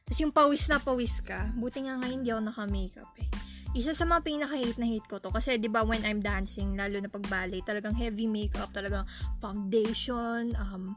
Tapos 0.07 0.19
yung 0.23 0.35
pawis 0.35 0.69
na 0.71 0.79
pawis 0.79 1.19
ka. 1.23 1.51
Buti 1.57 1.87
nga 1.87 1.99
ngayon 1.99 2.23
hindi 2.23 2.31
ako 2.31 2.43
naka-makeup 2.53 3.13
eh. 3.23 3.29
Isa 3.77 3.93
sa 3.93 4.09
mga 4.09 4.25
pinaka-hate 4.25 4.79
na 4.81 4.89
hate 4.89 5.09
ko 5.09 5.17
to. 5.21 5.33
Kasi 5.33 5.57
di 5.61 5.73
ba 5.73 5.85
when 5.85 6.05
I'm 6.05 6.21
dancing, 6.25 6.77
lalo 6.77 7.01
na 7.01 7.11
pag 7.11 7.27
ballet, 7.29 7.65
talagang 7.65 7.97
heavy 7.97 8.29
makeup, 8.29 8.73
talagang 8.73 9.09
foundation, 9.41 10.53
um, 10.57 10.97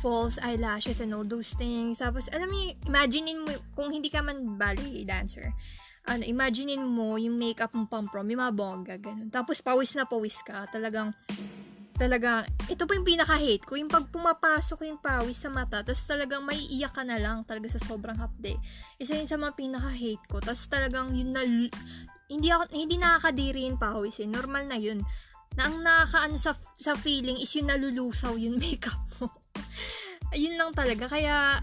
false 0.00 0.36
eyelashes 0.40 1.00
and 1.00 1.12
all 1.16 1.24
those 1.24 1.56
things. 1.56 1.98
Tapos, 2.00 2.28
alam 2.32 2.48
mo, 2.48 2.56
imaginein 2.84 3.40
mo, 3.40 3.52
kung 3.72 3.92
hindi 3.92 4.12
ka 4.12 4.20
man 4.20 4.56
ballet 4.60 5.04
dancer, 5.08 5.52
ano, 6.06 6.22
imaginein 6.22 6.84
mo 6.84 7.18
yung 7.18 7.34
makeup 7.34 7.74
mo 7.74 7.90
pang 7.90 8.06
prom, 8.06 8.28
yung 8.30 8.42
mga 8.42 8.54
bongga, 8.54 8.94
ganun. 9.00 9.28
Tapos, 9.32 9.58
pawis 9.58 9.96
na 9.98 10.06
pawis 10.06 10.38
ka. 10.44 10.68
Talagang, 10.70 11.10
talaga, 11.96 12.44
ito 12.68 12.84
pa 12.84 12.92
yung 12.94 13.08
pinaka-hate 13.08 13.64
ko, 13.64 13.74
yung 13.74 13.90
pag 13.90 14.06
pumapasok 14.12 14.84
yung 14.86 15.00
pawis 15.00 15.40
sa 15.40 15.48
mata, 15.48 15.80
tapos 15.80 16.04
talagang 16.04 16.44
may 16.44 16.60
iyak 16.60 16.92
ka 16.92 17.02
na 17.02 17.16
lang 17.16 17.42
talaga 17.48 17.72
sa 17.72 17.80
sobrang 17.80 18.20
hapde. 18.20 18.54
Isa 19.00 19.16
yun 19.16 19.26
sa 19.26 19.40
mga 19.40 19.56
pinaka-hate 19.56 20.24
ko. 20.28 20.38
Tapos 20.38 20.68
talagang 20.68 21.16
yun 21.16 21.32
na, 21.32 21.42
hindi, 22.28 22.48
ako, 22.52 22.70
hindi 22.70 23.00
nakakadiri 23.00 23.66
yung 23.66 23.80
pawis 23.80 24.20
eh. 24.20 24.28
Normal 24.28 24.68
na 24.68 24.78
yun. 24.78 25.00
Na 25.56 25.72
ang 25.72 25.80
nakakaano 25.80 26.36
sa, 26.36 26.52
sa 26.76 26.92
feeling 26.94 27.40
is 27.40 27.50
yung 27.56 27.72
nalulusaw 27.72 28.36
yung 28.36 28.60
makeup 28.62 29.00
mo. 29.18 29.32
Ayun 30.34 30.58
lang 30.58 30.70
talaga. 30.74 31.08
Kaya, 31.08 31.62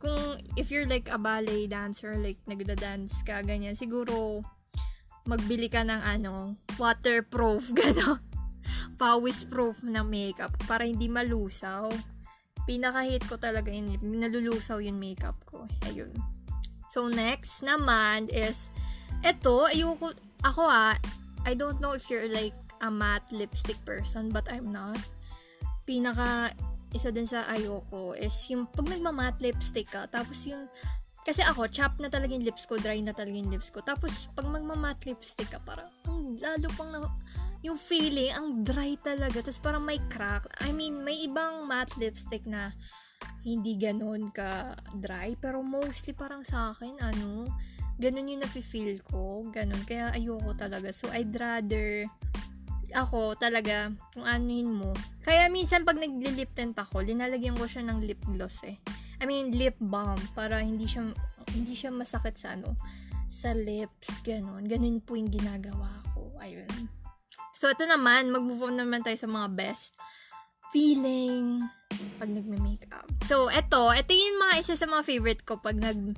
kung 0.00 0.40
if 0.56 0.72
you're 0.72 0.88
like 0.88 1.08
a 1.12 1.18
ballet 1.20 1.68
dancer, 1.68 2.16
like 2.16 2.40
nagda-dance 2.48 3.22
ka, 3.22 3.44
ganyan, 3.44 3.76
siguro, 3.76 4.44
magbili 5.26 5.66
ka 5.66 5.82
ng 5.82 6.02
ano, 6.02 6.54
waterproof, 6.78 7.72
gano'n 7.78 8.36
pawis 8.96 9.44
proof 9.44 9.84
na 9.84 10.00
makeup 10.00 10.52
para 10.64 10.88
hindi 10.88 11.06
malusaw. 11.06 11.92
Pinaka-hit 12.66 13.22
ko 13.28 13.38
talaga 13.38 13.70
yun. 13.70 13.94
Nalulusaw 14.02 14.82
yung 14.82 14.98
makeup 14.98 15.38
ko. 15.46 15.68
Ayun. 15.86 16.10
So, 16.90 17.06
next 17.06 17.62
naman 17.62 18.26
is, 18.32 18.72
eto, 19.22 19.70
ayoko, 19.70 20.16
ako 20.42 20.66
ah, 20.66 20.98
I 21.46 21.54
don't 21.54 21.78
know 21.78 21.94
if 21.94 22.10
you're 22.10 22.26
like 22.26 22.56
a 22.82 22.90
matte 22.90 23.30
lipstick 23.30 23.78
person, 23.86 24.34
but 24.34 24.50
I'm 24.50 24.74
not. 24.74 24.98
Pinaka, 25.86 26.50
isa 26.90 27.14
din 27.14 27.24
sa 27.24 27.46
ayoko 27.46 28.12
is 28.18 28.34
yung 28.50 28.66
pag 28.66 28.90
nagma-matte 28.90 29.46
lipstick 29.46 29.88
ka, 29.88 30.10
tapos 30.10 30.44
yung, 30.50 30.66
kasi 31.22 31.46
ako, 31.46 31.70
chap 31.70 31.96
na 32.02 32.10
talaga 32.10 32.34
yung 32.34 32.46
lips 32.46 32.66
ko, 32.66 32.76
dry 32.76 32.98
na 32.98 33.14
talaga 33.14 33.38
yung 33.38 33.50
lips 33.54 33.70
ko. 33.70 33.80
Tapos, 33.82 34.26
pag 34.34 34.46
magma-matte 34.50 35.10
lipstick 35.14 35.50
ka, 35.50 35.62
parang, 35.62 35.86
lalo 36.42 36.66
pang 36.74 36.90
na, 36.90 37.06
yung 37.66 37.74
feeling, 37.80 38.30
ang 38.30 38.62
dry 38.62 38.94
talaga. 39.00 39.42
Tapos 39.42 39.58
parang 39.58 39.82
may 39.82 39.98
crack. 40.06 40.46
I 40.62 40.70
mean, 40.70 41.02
may 41.02 41.26
ibang 41.26 41.66
matte 41.66 41.98
lipstick 41.98 42.46
na 42.46 42.70
hindi 43.42 43.74
ganon 43.74 44.30
ka 44.30 44.78
dry. 44.94 45.34
Pero 45.38 45.66
mostly 45.66 46.14
parang 46.14 46.46
sa 46.46 46.70
akin, 46.70 47.02
ano, 47.02 47.50
ganon 47.98 48.30
yung 48.30 48.46
nafe-feel 48.46 49.02
ko. 49.02 49.42
Ganon. 49.50 49.82
Kaya 49.82 50.14
ayoko 50.14 50.54
talaga. 50.54 50.94
So, 50.94 51.10
I'd 51.10 51.34
rather 51.34 52.06
ako 52.92 53.34
talaga, 53.40 53.90
kung 54.14 54.26
anuin 54.26 54.70
mo. 54.70 54.92
Kaya 55.24 55.50
minsan 55.50 55.82
pag 55.82 55.98
nagli-lip 55.98 56.52
tint 56.54 56.76
ako, 56.76 57.02
linalagyan 57.02 57.56
ko 57.58 57.66
siya 57.66 57.86
ng 57.86 58.04
lip 58.04 58.20
gloss 58.26 58.62
eh. 58.68 58.76
I 59.18 59.24
mean, 59.24 59.54
lip 59.56 59.80
balm 59.80 60.20
para 60.36 60.60
hindi 60.60 60.84
siya 60.84 61.08
hindi 61.56 61.72
siya 61.72 61.88
masakit 61.88 62.36
sa 62.36 62.52
ano 62.52 62.76
sa 63.26 63.50
lips, 63.52 64.22
ganun. 64.22 64.64
Ganun 64.70 65.02
po 65.02 65.18
yung 65.18 65.30
ginagawa 65.30 65.98
ko. 66.14 66.30
Ayun. 66.38 66.70
So, 67.56 67.66
ito 67.72 67.82
naman, 67.88 68.30
mag-move 68.30 68.70
on 68.70 68.78
naman 68.78 69.02
tayo 69.02 69.18
sa 69.18 69.26
mga 69.26 69.48
best 69.56 69.98
feeling 70.70 71.62
pag 72.18 72.30
nagme-makeup. 72.30 73.06
So, 73.26 73.50
ito, 73.50 73.82
ito 73.94 74.10
yung 74.14 74.38
mga 74.46 74.54
isa 74.62 74.74
sa 74.78 74.86
mga 74.86 75.02
favorite 75.06 75.42
ko 75.46 75.58
pag 75.58 75.78
nag 75.78 76.14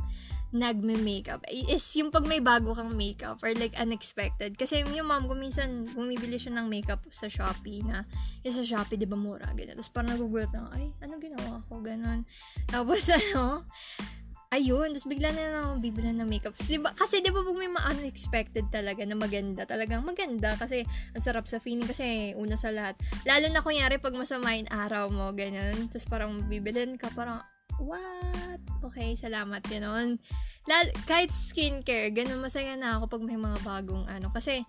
nagme-makeup 0.49 1.45
is 1.53 1.85
yung 2.01 2.09
pag 2.09 2.25
may 2.25 2.41
bago 2.41 2.73
kang 2.73 2.97
makeup 2.97 3.37
or 3.45 3.53
like 3.53 3.77
unexpected. 3.77 4.57
Kasi 4.57 4.81
yung 4.81 5.09
mom 5.09 5.29
ko 5.29 5.37
minsan 5.37 5.85
bumibili 5.93 6.41
siya 6.41 6.57
ng 6.57 6.67
makeup 6.73 7.05
sa 7.13 7.29
Shopee 7.29 7.85
na 7.85 8.09
yung 8.41 8.57
sa 8.57 8.65
Shopee, 8.65 8.97
di 8.97 9.05
ba 9.05 9.19
mura, 9.19 9.53
ganyan. 9.53 9.77
Tapos 9.77 9.93
parang 9.93 10.17
nagugulat 10.17 10.49
na, 10.57 10.73
ay, 10.73 10.89
ano 11.05 11.21
ginawa 11.21 11.61
ko, 11.69 11.85
ganun. 11.85 12.25
Tapos 12.65 13.05
ano, 13.19 13.69
ayun, 14.49 14.97
tapos 14.97 15.05
bigla 15.05 15.29
na 15.37 15.53
lang 15.53 15.65
ako 15.69 15.75
bibila 15.85 16.11
ng 16.17 16.29
makeup. 16.29 16.57
Diba, 16.57 16.97
kasi 16.97 17.21
di 17.21 17.29
ba 17.29 17.45
pag 17.45 17.57
may 17.57 17.69
unexpected 17.69 18.73
talaga 18.73 19.05
na 19.05 19.17
maganda, 19.17 19.69
talagang 19.69 20.01
maganda 20.01 20.57
kasi 20.57 20.89
ang 21.13 21.23
sarap 21.23 21.45
sa 21.45 21.61
feeling 21.61 21.85
kasi 21.85 22.33
una 22.41 22.57
sa 22.57 22.73
lahat. 22.73 22.97
Lalo 23.29 23.53
na 23.53 23.61
kunyari 23.61 24.01
pag 24.01 24.17
masama 24.17 24.57
yung 24.57 24.73
araw 24.73 25.13
mo, 25.13 25.29
ganyan. 25.37 25.77
Tapos 25.93 26.09
parang 26.09 26.41
bibilin 26.49 26.97
ka, 26.97 27.13
parang, 27.13 27.45
what? 27.81 28.61
Okay, 28.85 29.15
salamat, 29.19 29.63
gano'n. 29.67 30.19
Lalo, 30.69 30.89
kahit 31.09 31.33
skincare, 31.33 32.13
ganun 32.13 32.45
masaya 32.45 32.77
na 32.77 33.01
ako 33.01 33.19
pag 33.19 33.25
may 33.25 33.41
mga 33.41 33.59
bagong 33.65 34.05
ano. 34.07 34.29
Kasi, 34.31 34.63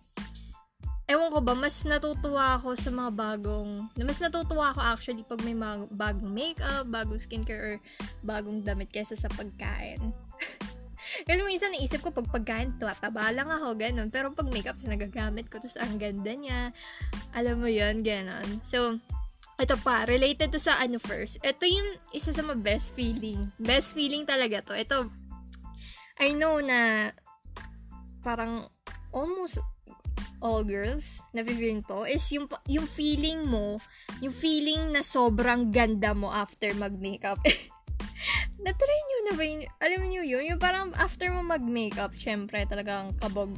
ewan 1.10 1.34
ko 1.34 1.42
ba, 1.42 1.58
mas 1.58 1.84
natutuwa 1.84 2.56
ako 2.56 2.78
sa 2.78 2.94
mga 2.94 3.12
bagong, 3.14 3.90
mas 3.98 4.22
natutuwa 4.22 4.72
ako 4.72 4.82
actually 4.82 5.26
pag 5.26 5.42
may 5.42 5.58
mga 5.58 5.90
bagong 5.92 6.32
makeup, 6.32 6.86
bagong 6.88 7.20
skincare, 7.20 7.62
or 7.62 7.76
bagong 8.22 8.62
damit 8.62 8.94
kesa 8.94 9.18
sa 9.18 9.28
pagkain. 9.34 10.00
Kasi 11.28 11.40
minsan 11.42 11.74
naisip 11.74 12.06
ko 12.06 12.14
pag 12.14 12.30
pagkain, 12.30 12.78
tuwataba 12.78 13.34
lang 13.34 13.50
ako, 13.50 13.74
ganun. 13.76 14.14
Pero 14.14 14.30
pag 14.32 14.48
makeup, 14.54 14.78
nagagamit 14.86 15.50
ko, 15.50 15.58
tapos 15.58 15.80
ang 15.82 15.98
ganda 15.98 16.32
niya. 16.32 16.70
Alam 17.34 17.66
mo 17.66 17.70
yon 17.70 18.06
ganun. 18.06 18.62
So, 18.62 19.02
ito 19.60 19.76
pa, 19.84 20.08
related 20.08 20.56
to 20.56 20.60
sa 20.60 20.80
ano 20.80 20.96
first. 21.04 21.36
Ito 21.44 21.68
yung 21.68 21.90
isa 22.16 22.32
sa 22.32 22.40
mga 22.40 22.64
best 22.64 22.96
feeling. 22.96 23.44
Best 23.60 23.92
feeling 23.92 24.24
talaga 24.24 24.64
to. 24.64 24.74
Ito, 24.74 25.12
I 26.20 26.32
know 26.32 26.64
na 26.64 27.12
parang 28.24 28.68
almost 29.12 29.60
all 30.40 30.64
girls 30.64 31.20
na 31.36 31.44
feeling 31.44 31.84
to 31.84 32.08
is 32.08 32.24
yung 32.32 32.48
yung 32.72 32.88
feeling 32.88 33.44
mo, 33.44 33.84
yung 34.24 34.32
feeling 34.32 34.96
na 34.96 35.04
sobrang 35.04 35.72
ganda 35.76 36.16
mo 36.16 36.32
after 36.32 36.72
mag-makeup. 36.76 37.40
Na-try 38.64 39.00
nyo 39.00 39.20
na 39.28 39.34
ba 39.36 39.44
yun? 39.44 39.60
Alam 39.80 40.02
niyo 40.12 40.24
yun? 40.24 40.44
Yung 40.56 40.60
parang 40.60 40.92
after 41.00 41.32
mo 41.32 41.44
mag-makeup, 41.44 42.12
syempre 42.16 42.64
talagang 42.68 43.16
kabog, 43.20 43.56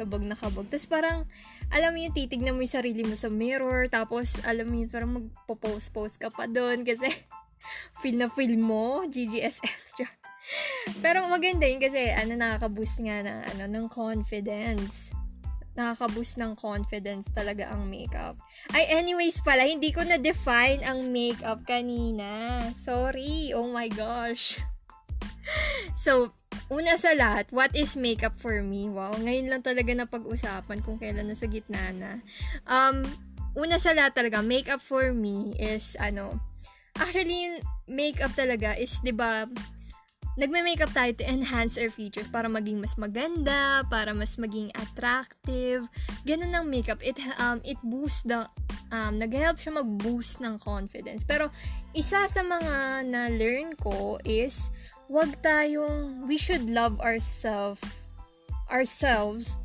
kabog 0.00 0.24
na 0.24 0.32
kabog. 0.32 0.66
Tapos 0.72 0.88
parang, 0.88 1.28
alam 1.68 1.92
mo 1.92 1.98
yung 2.00 2.16
titignan 2.16 2.56
mo 2.56 2.64
yung 2.64 2.76
sarili 2.80 3.04
mo 3.04 3.14
sa 3.14 3.28
mirror, 3.28 3.86
tapos 3.92 4.40
alam 4.48 4.72
mo 4.72 4.80
yun, 4.80 4.88
parang 4.88 5.12
magpo-post-post 5.12 6.16
ka 6.16 6.32
pa 6.32 6.48
doon 6.48 6.82
kasi 6.88 7.12
feel 8.00 8.16
na 8.16 8.32
feel 8.32 8.56
mo, 8.56 9.04
GGSF. 9.04 10.00
Pero 11.04 11.28
maganda 11.28 11.68
yun 11.68 11.78
kasi 11.78 12.10
ano 12.16 12.34
nakaka-boost 12.34 13.04
nga 13.04 13.22
ng 13.22 13.38
ano 13.54 13.64
ng 13.70 13.86
confidence 13.86 15.12
nakaka-boost 15.78 16.36
ng 16.42 16.52
confidence 16.58 17.30
talaga 17.30 17.70
ang 17.70 17.86
makeup. 17.86 18.36
Ay, 18.74 18.90
anyways 18.90 19.40
pala, 19.40 19.64
hindi 19.64 19.94
ko 19.94 20.02
na-define 20.02 20.82
ang 20.82 21.08
makeup 21.08 21.62
kanina. 21.64 22.60
Sorry. 22.74 23.54
Oh 23.54 23.70
my 23.70 23.88
gosh. 23.88 24.58
so, 26.04 26.32
una 26.70 26.94
sa 26.96 27.14
lahat, 27.14 27.50
what 27.50 27.74
is 27.74 27.98
makeup 27.98 28.36
for 28.38 28.62
me? 28.62 28.86
Wow, 28.86 29.14
ngayon 29.18 29.50
lang 29.50 29.62
talaga 29.62 29.90
na 29.94 30.06
pag-usapan 30.06 30.82
kung 30.82 30.98
kailan 30.98 31.26
nasa 31.26 31.50
gitna 31.50 31.90
na. 31.94 32.12
Um, 32.66 33.02
una 33.58 33.82
sa 33.82 33.94
lahat 33.94 34.14
talaga, 34.14 34.42
makeup 34.42 34.82
for 34.82 35.10
me 35.10 35.54
is, 35.58 35.98
ano, 35.98 36.38
actually, 36.98 37.50
yung 37.50 37.56
makeup 37.90 38.32
talaga 38.38 38.78
is, 38.78 39.02
di 39.02 39.10
ba, 39.10 39.50
nagme-makeup 40.38 40.94
tayo 40.94 41.10
to 41.12 41.26
enhance 41.26 41.74
our 41.76 41.90
features 41.90 42.30
para 42.30 42.46
maging 42.46 42.78
mas 42.78 42.94
maganda, 42.94 43.82
para 43.90 44.14
mas 44.14 44.38
maging 44.38 44.70
attractive. 44.78 45.84
Ganun 46.24 46.54
ang 46.54 46.70
makeup. 46.70 47.02
It, 47.02 47.18
um, 47.36 47.58
it 47.66 47.76
boosts 47.82 48.22
the, 48.22 48.46
um, 48.94 49.18
nag-help 49.18 49.58
siya 49.58 49.82
mag-boost 49.82 50.38
ng 50.38 50.62
confidence. 50.62 51.26
Pero, 51.26 51.50
isa 51.92 52.24
sa 52.30 52.42
mga 52.46 53.04
na-learn 53.10 53.74
ko 53.74 54.22
is, 54.22 54.70
wag 55.10 55.34
tayong, 55.42 56.30
we 56.30 56.38
should 56.38 56.70
love 56.70 57.02
ourselves, 57.02 57.82
ourselves, 58.70 59.58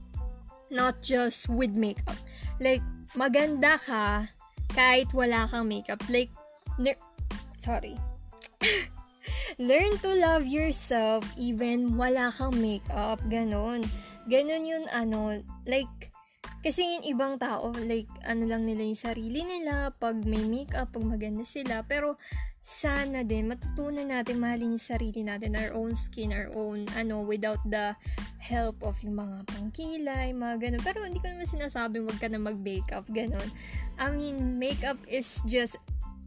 not 0.74 0.98
just 1.06 1.46
with 1.46 1.78
makeup. 1.78 2.18
Like, 2.58 2.82
maganda 3.14 3.78
ka 3.78 4.34
kahit 4.74 5.14
wala 5.14 5.46
kang 5.46 5.70
makeup. 5.70 6.02
Like, 6.10 6.34
ner- 6.82 7.00
sorry. 7.62 7.94
Learn 9.62 10.02
to 10.02 10.12
love 10.18 10.50
yourself 10.50 11.22
even 11.38 11.94
wala 11.94 12.34
kang 12.34 12.58
makeup. 12.58 13.22
Ganon. 13.30 13.86
Ganon 14.26 14.66
yun, 14.66 14.90
ano, 14.90 15.46
like, 15.70 16.10
kasi 16.66 16.82
yung 16.82 17.06
ibang 17.06 17.34
tao, 17.38 17.70
like, 17.86 18.10
ano 18.26 18.50
lang 18.50 18.66
nila 18.66 18.82
yung 18.82 18.98
sarili 18.98 19.46
nila, 19.46 19.94
pag 19.94 20.18
may 20.26 20.42
makeup, 20.42 20.90
pag 20.90 21.06
maganda 21.06 21.46
sila, 21.46 21.86
pero, 21.86 22.18
sana 22.66 23.22
din, 23.22 23.46
matutunan 23.46 24.10
natin 24.10 24.42
mahalin 24.42 24.74
yung 24.74 24.82
sarili 24.82 25.22
natin, 25.22 25.54
our 25.54 25.70
own 25.78 25.94
skin, 25.94 26.34
our 26.34 26.50
own, 26.58 26.90
ano, 26.98 27.22
without 27.22 27.62
the 27.70 27.94
help 28.42 28.74
of 28.82 28.98
yung 29.06 29.22
mga 29.22 29.46
pangkilay, 29.54 30.34
mga 30.34 30.58
ganun. 30.58 30.82
Pero 30.82 31.06
hindi 31.06 31.22
ko 31.22 31.30
naman 31.30 31.46
sinasabi, 31.46 32.02
wag 32.02 32.18
ka 32.18 32.26
na 32.26 32.42
mag-makeup, 32.42 33.06
ganun. 33.14 33.46
I 34.02 34.10
mean, 34.10 34.58
makeup 34.58 34.98
is 35.06 35.46
just 35.46 35.78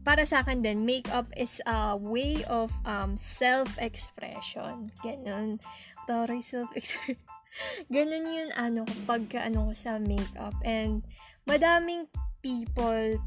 para 0.07 0.23
sa 0.23 0.39
akin 0.39 0.63
din, 0.63 0.87
makeup 0.87 1.27
is 1.35 1.59
a 1.67 1.99
way 1.99 2.39
of 2.47 2.71
um, 2.87 3.19
self-expression. 3.19 4.95
Ganon. 5.03 5.59
Taray 6.07 6.39
self-expression. 6.39 7.19
Ganon 7.93 8.31
yun, 8.31 8.49
ano, 8.55 8.87
pagka, 9.03 9.43
ano 9.43 9.67
ko 9.67 9.73
sa 9.75 9.99
makeup. 9.99 10.55
And, 10.63 11.03
madaming 11.43 12.07
people, 12.39 13.19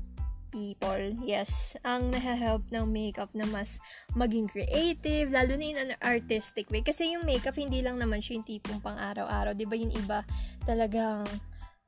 people, 0.53 1.17
yes, 1.25 1.75
ang 1.83 2.13
nahahelp 2.13 2.63
ng 2.69 2.85
makeup 2.87 3.33
na 3.33 3.49
mas 3.49 3.81
maging 4.13 4.47
creative, 4.47 5.33
lalo 5.33 5.57
na 5.57 5.65
in 5.65 5.79
an 5.81 5.93
artistic 6.05 6.69
way. 6.69 6.85
Kasi 6.85 7.17
yung 7.17 7.25
makeup, 7.25 7.57
hindi 7.57 7.81
lang 7.81 7.97
naman 7.97 8.21
siya 8.21 8.39
yung 8.39 8.47
tipong 8.47 8.85
pang 8.85 9.01
araw-araw. 9.01 9.57
Ba 9.57 9.75
yung 9.75 9.91
iba 9.97 10.21
talagang 10.69 11.25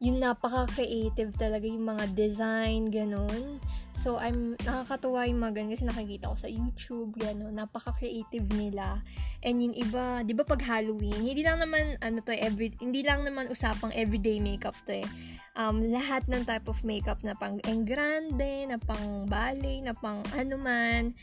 yung 0.03 0.19
napaka-creative 0.19 1.31
talaga 1.39 1.71
yung 1.71 1.87
mga 1.87 2.11
design, 2.19 2.91
ganun. 2.91 3.63
So, 3.95 4.19
I'm, 4.19 4.59
nakakatuwa 4.67 5.23
yung 5.31 5.39
mga 5.39 5.55
ganun 5.55 5.73
kasi 5.79 5.87
nakikita 5.87 6.35
ko 6.35 6.37
sa 6.37 6.51
YouTube, 6.51 7.15
ganun. 7.15 7.55
Napaka-creative 7.55 8.43
nila. 8.59 8.99
And 9.47 9.63
yung 9.63 9.73
iba, 9.79 10.27
di 10.27 10.35
ba 10.35 10.43
pag 10.43 10.59
Halloween, 10.67 11.23
hindi 11.23 11.47
lang 11.47 11.63
naman, 11.63 11.95
ano 12.03 12.19
to, 12.27 12.35
every, 12.35 12.75
hindi 12.83 13.07
lang 13.07 13.23
naman 13.23 13.47
usapang 13.47 13.95
everyday 13.95 14.43
makeup 14.43 14.75
to 14.91 14.99
eh. 14.99 15.09
Um, 15.55 15.79
lahat 15.87 16.27
ng 16.27 16.43
type 16.43 16.67
of 16.67 16.83
makeup 16.83 17.23
na 17.23 17.39
pang 17.39 17.63
engrande, 17.71 18.67
na 18.67 18.83
pang 18.83 19.31
ballet, 19.31 19.79
na 19.79 19.95
pang 19.95 20.19
ano 20.35 20.59
man, 20.59 21.15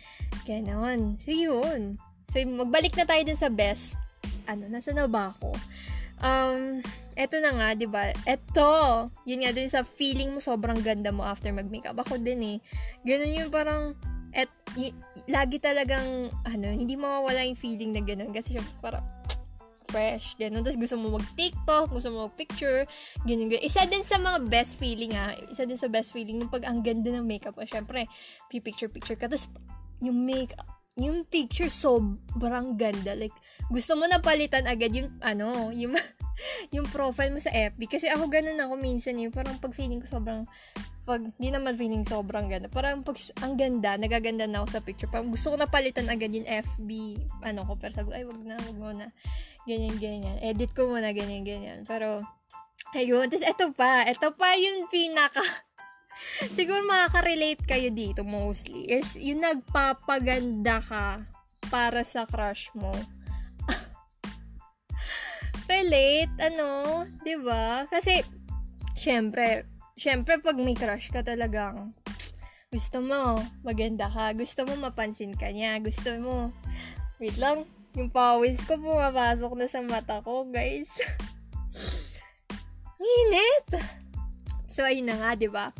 ganun. 0.47 1.19
So, 1.19 1.36
yun. 1.36 1.99
So, 2.23 2.39
magbalik 2.39 2.95
na 2.95 3.03
tayo 3.03 3.19
dun 3.27 3.36
sa 3.36 3.51
best. 3.51 3.99
Ano, 4.47 4.71
nasa 4.71 4.95
na 4.95 5.12
ba 5.12 5.36
ako? 5.36 5.51
Um, 6.21 6.86
eto 7.17 7.41
na 7.41 7.51
nga, 7.53 7.67
'di 7.73 7.88
ba? 7.89 8.13
Eto, 8.29 9.10
yun 9.25 9.41
nga 9.41 9.51
din 9.51 9.67
sa 9.67 9.81
feeling 9.81 10.31
mo 10.31 10.39
sobrang 10.39 10.79
ganda 10.86 11.10
mo 11.10 11.25
after 11.25 11.49
mag-makeup. 11.49 11.97
Ako 11.97 12.21
din 12.21 12.41
eh. 12.45 12.57
Ganun 13.01 13.38
yung 13.38 13.51
parang 13.51 13.97
et 14.31 14.47
y- 14.79 14.95
lagi 15.27 15.60
talagang 15.60 16.31
ano, 16.47 16.67
hindi 16.71 16.95
mawawala 16.95 17.43
yung 17.43 17.60
feeling 17.60 17.91
na 17.91 17.99
ganun 17.99 18.31
kasi 18.31 18.55
siya 18.55 18.63
parang 18.79 19.03
fresh, 19.91 20.39
ganun. 20.39 20.63
Tapos 20.63 20.79
gusto 20.79 20.95
mo 20.95 21.19
mag-TikTok, 21.19 21.91
gusto 21.91 22.07
mo 22.15 22.31
mag-picture, 22.31 22.88
ganyan, 23.27 23.51
ganyan. 23.51 23.67
Isa 23.67 23.84
din 23.84 24.07
sa 24.07 24.15
mga 24.15 24.47
best 24.47 24.79
feeling 24.79 25.12
ha, 25.19 25.36
isa 25.51 25.67
din 25.67 25.75
sa 25.75 25.91
best 25.91 26.15
feeling 26.15 26.39
yung 26.39 26.47
pag 26.47 26.63
ang 26.63 26.79
ganda 26.79 27.12
ng 27.12 27.27
makeup 27.27 27.60
mo. 27.60 27.67
Syempre, 27.67 28.07
picture-picture 28.47 29.19
ka. 29.19 29.27
Tapos, 29.27 29.51
yung 29.99 30.23
makeup, 30.23 30.63
yung 30.99 31.23
picture 31.23 31.71
sobrang 31.71 32.75
ganda. 32.75 33.15
Like, 33.15 33.36
gusto 33.71 33.95
mo 33.95 34.08
na 34.08 34.19
palitan 34.19 34.67
agad 34.67 34.91
yung, 34.91 35.10
ano, 35.23 35.71
yung, 35.71 35.95
yung 36.75 36.88
profile 36.91 37.32
mo 37.32 37.39
sa 37.39 37.54
FB. 37.54 37.88
Kasi 37.88 38.12
ako 38.12 38.27
ganun 38.27 38.60
ako 38.60 38.75
minsan 38.75 39.15
yung 39.15 39.32
parang 39.32 39.56
pag 39.62 39.71
feeling 39.71 40.04
ko 40.04 40.19
sobrang, 40.19 40.43
pag, 41.08 41.23
di 41.39 41.49
naman 41.49 41.80
feeling 41.80 42.04
sobrang 42.04 42.51
ganda. 42.51 42.67
Parang 42.67 43.08
pag, 43.08 43.15
ang 43.39 43.56
ganda, 43.56 43.95
nagaganda 43.95 44.45
na 44.45 44.63
ako 44.63 44.67
sa 44.80 44.84
picture. 44.84 45.08
Parang 45.08 45.32
gusto 45.32 45.56
ko 45.56 45.56
na 45.56 45.69
palitan 45.69 46.12
agad 46.12 46.36
yung 46.36 46.47
FB, 46.47 46.89
ano 47.47 47.63
ko, 47.63 47.80
pero 47.80 47.91
sabi 47.95 48.08
ko, 48.12 48.15
ay, 48.15 48.25
wag 48.27 48.41
na, 48.43 48.56
wag 48.60 48.80
na. 48.99 49.08
Ganyan, 49.63 49.95
ganyan. 49.95 50.38
Edit 50.43 50.75
ko 50.75 50.91
muna, 50.91 51.15
ganyan, 51.15 51.47
ganyan. 51.47 51.88
Pero, 51.88 52.19
ayun. 52.91 53.32
Tapos, 53.32 53.47
eto 53.47 53.71
pa, 53.71 54.04
eto 54.12 54.36
pa 54.36 54.60
yung 54.60 54.91
pinaka, 54.91 55.43
siguro 56.54 56.82
makaka-relate 56.88 57.63
kayo 57.65 57.89
dito 57.91 58.21
mostly 58.26 58.88
is 58.88 59.17
yung 59.17 59.43
nagpapaganda 59.43 60.84
ka 60.84 61.26
para 61.71 62.04
sa 62.04 62.28
crush 62.28 62.69
mo. 62.76 62.91
Relate, 65.71 66.36
ano, 66.41 67.06
'di 67.24 67.36
ba? 67.41 67.88
Kasi 67.88 68.21
syempre, 68.97 69.65
syempre 69.95 70.38
pag 70.43 70.60
may 70.60 70.76
crush 70.76 71.10
ka 71.10 71.24
talagang 71.24 71.95
gusto 72.71 73.04
mo 73.04 73.39
maganda 73.63 74.08
ka, 74.08 74.36
gusto 74.36 74.67
mo 74.67 74.76
mapansin 74.80 75.36
ka 75.36 75.52
niya, 75.52 75.80
gusto 75.80 76.12
mo 76.19 76.52
wait 77.21 77.38
lang, 77.38 77.67
yung 77.93 78.10
pawis 78.10 78.63
ko 78.65 78.80
pumapasok 78.80 79.54
na 79.54 79.67
sa 79.69 79.84
mata 79.84 80.26
ko, 80.26 80.47
guys. 80.47 80.89
Init! 82.97 83.67
So, 84.71 84.88
ayun 84.88 85.12
na 85.12 85.19
nga, 85.19 85.36
'di 85.36 85.51
ba? 85.51 85.75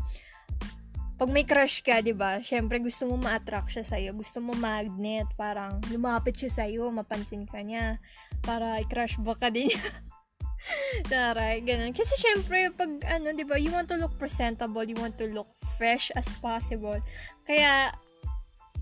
pag 1.22 1.30
may 1.30 1.46
crush 1.46 1.86
ka, 1.86 2.02
'di 2.02 2.18
ba? 2.18 2.42
Syempre 2.42 2.82
gusto 2.82 3.06
mo 3.06 3.14
ma-attract 3.14 3.70
siya 3.70 3.86
sa 3.86 4.02
iyo, 4.02 4.10
gusto 4.18 4.42
mo 4.42 4.58
magnet, 4.58 5.30
parang 5.38 5.78
lumapit 5.94 6.34
siya 6.34 6.50
sa 6.50 6.64
iyo, 6.66 6.90
mapansin 6.90 7.46
ka 7.46 7.62
niya 7.62 8.02
para 8.42 8.82
i-crush 8.82 9.22
ba 9.22 9.38
ka 9.38 9.54
din 9.54 9.70
niya. 11.14 11.62
Ganun. 11.62 11.94
Kasi 11.94 12.18
syempre, 12.18 12.74
pag 12.74 12.90
ano, 13.06 13.38
'di 13.38 13.46
ba, 13.46 13.62
you 13.62 13.70
want 13.70 13.86
to 13.86 14.02
look 14.02 14.18
presentable, 14.18 14.82
you 14.82 14.98
want 14.98 15.14
to 15.22 15.30
look 15.30 15.54
fresh 15.78 16.10
as 16.18 16.26
possible. 16.42 16.98
Kaya 17.46 17.94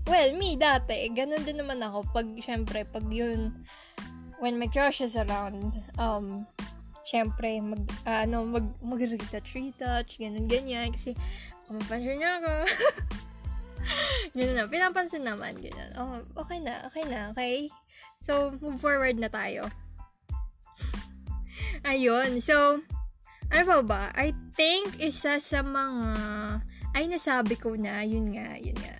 well, 0.08 0.32
me 0.32 0.56
dati, 0.56 1.12
ganun 1.12 1.44
din 1.44 1.60
naman 1.60 1.84
ako 1.84 2.08
pag 2.08 2.24
syempre 2.40 2.88
pag 2.88 3.04
yun 3.12 3.52
when 4.40 4.56
my 4.56 4.64
crush 4.72 5.04
is 5.04 5.12
around, 5.12 5.76
um 6.00 6.48
syempre 7.10 7.58
mag 7.58 7.82
uh, 8.06 8.22
ano 8.22 8.46
mag 8.46 8.66
mag 8.78 9.02
retouch 9.02 10.22
ganun 10.22 10.46
ganyan 10.46 10.94
kasi 10.94 11.18
Mapansin 11.70 12.18
niya 12.18 12.42
ako. 12.42 12.54
Ganun 14.36 14.54
na. 14.58 14.66
Pinapansin 14.66 15.22
naman. 15.22 15.54
Ganun. 15.62 15.90
Oh, 15.94 16.18
okay 16.42 16.58
na. 16.58 16.82
Okay 16.90 17.06
na. 17.06 17.30
Okay? 17.30 17.70
So, 18.18 18.58
move 18.58 18.82
forward 18.82 19.22
na 19.22 19.30
tayo. 19.30 19.70
Ayun. 21.90 22.42
So, 22.42 22.82
ano 23.54 23.62
pa 23.62 23.78
ba? 23.86 24.02
I 24.18 24.34
think 24.58 24.98
isa 24.98 25.38
sa 25.38 25.62
mga 25.62 26.10
ay 26.90 27.06
nasabi 27.06 27.54
ko 27.54 27.78
na, 27.78 28.02
yun 28.02 28.34
nga, 28.34 28.58
yun 28.58 28.74
nga. 28.74 28.98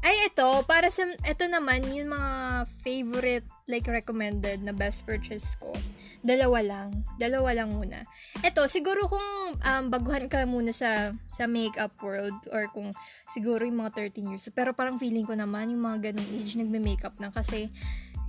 Ay, 0.00 0.24
ito, 0.24 0.48
para 0.64 0.88
sa, 0.88 1.04
ito 1.04 1.44
naman, 1.52 1.84
yung 1.92 2.16
mga 2.16 2.64
favorite, 2.80 3.44
like, 3.66 3.90
recommended 3.90 4.62
na 4.62 4.70
best 4.70 5.02
purchase 5.02 5.58
ko. 5.58 5.74
Dalawa 6.22 6.62
lang. 6.62 7.02
Dalawa 7.18 7.50
lang 7.50 7.74
muna. 7.74 8.06
Ito, 8.46 8.70
siguro 8.70 9.10
kung 9.10 9.58
um, 9.58 9.84
baguhan 9.90 10.30
ka 10.30 10.46
muna 10.46 10.70
sa, 10.70 11.10
sa 11.34 11.50
makeup 11.50 11.98
world, 11.98 12.38
or 12.54 12.70
kung 12.70 12.94
siguro 13.34 13.66
yung 13.66 13.82
mga 13.82 14.14
13 14.14 14.30
years. 14.30 14.46
Pero 14.54 14.70
parang 14.70 15.02
feeling 15.02 15.26
ko 15.26 15.34
naman, 15.34 15.74
yung 15.74 15.82
mga 15.82 16.10
ganong 16.10 16.30
age, 16.30 16.54
nagme-makeup 16.54 17.18
na. 17.18 17.34
Kasi, 17.34 17.66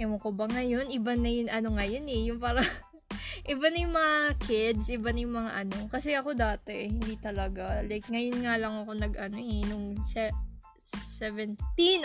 ewan 0.02 0.18
ko 0.18 0.34
ba 0.34 0.50
ngayon, 0.50 0.90
iba 0.90 1.14
na 1.14 1.30
yung 1.30 1.50
ano 1.54 1.70
ngayon 1.78 2.06
eh, 2.10 2.22
yung 2.34 2.42
parang, 2.42 2.66
iba 3.54 3.66
na 3.70 3.78
yung 3.78 3.94
mga 3.94 4.18
kids, 4.42 4.90
iba 4.90 5.14
na 5.14 5.22
yung 5.22 5.36
mga 5.38 5.52
ano. 5.54 5.78
Kasi 5.86 6.18
ako 6.18 6.34
dati, 6.34 6.90
hindi 6.90 7.14
talaga. 7.22 7.86
Like, 7.86 8.10
ngayon 8.10 8.42
nga 8.42 8.58
lang 8.58 8.74
ako 8.74 8.92
nag, 8.98 9.14
ano 9.22 9.38
eh, 9.38 9.62
nung 9.70 10.02
se- 10.10 10.34
17. 11.22 11.58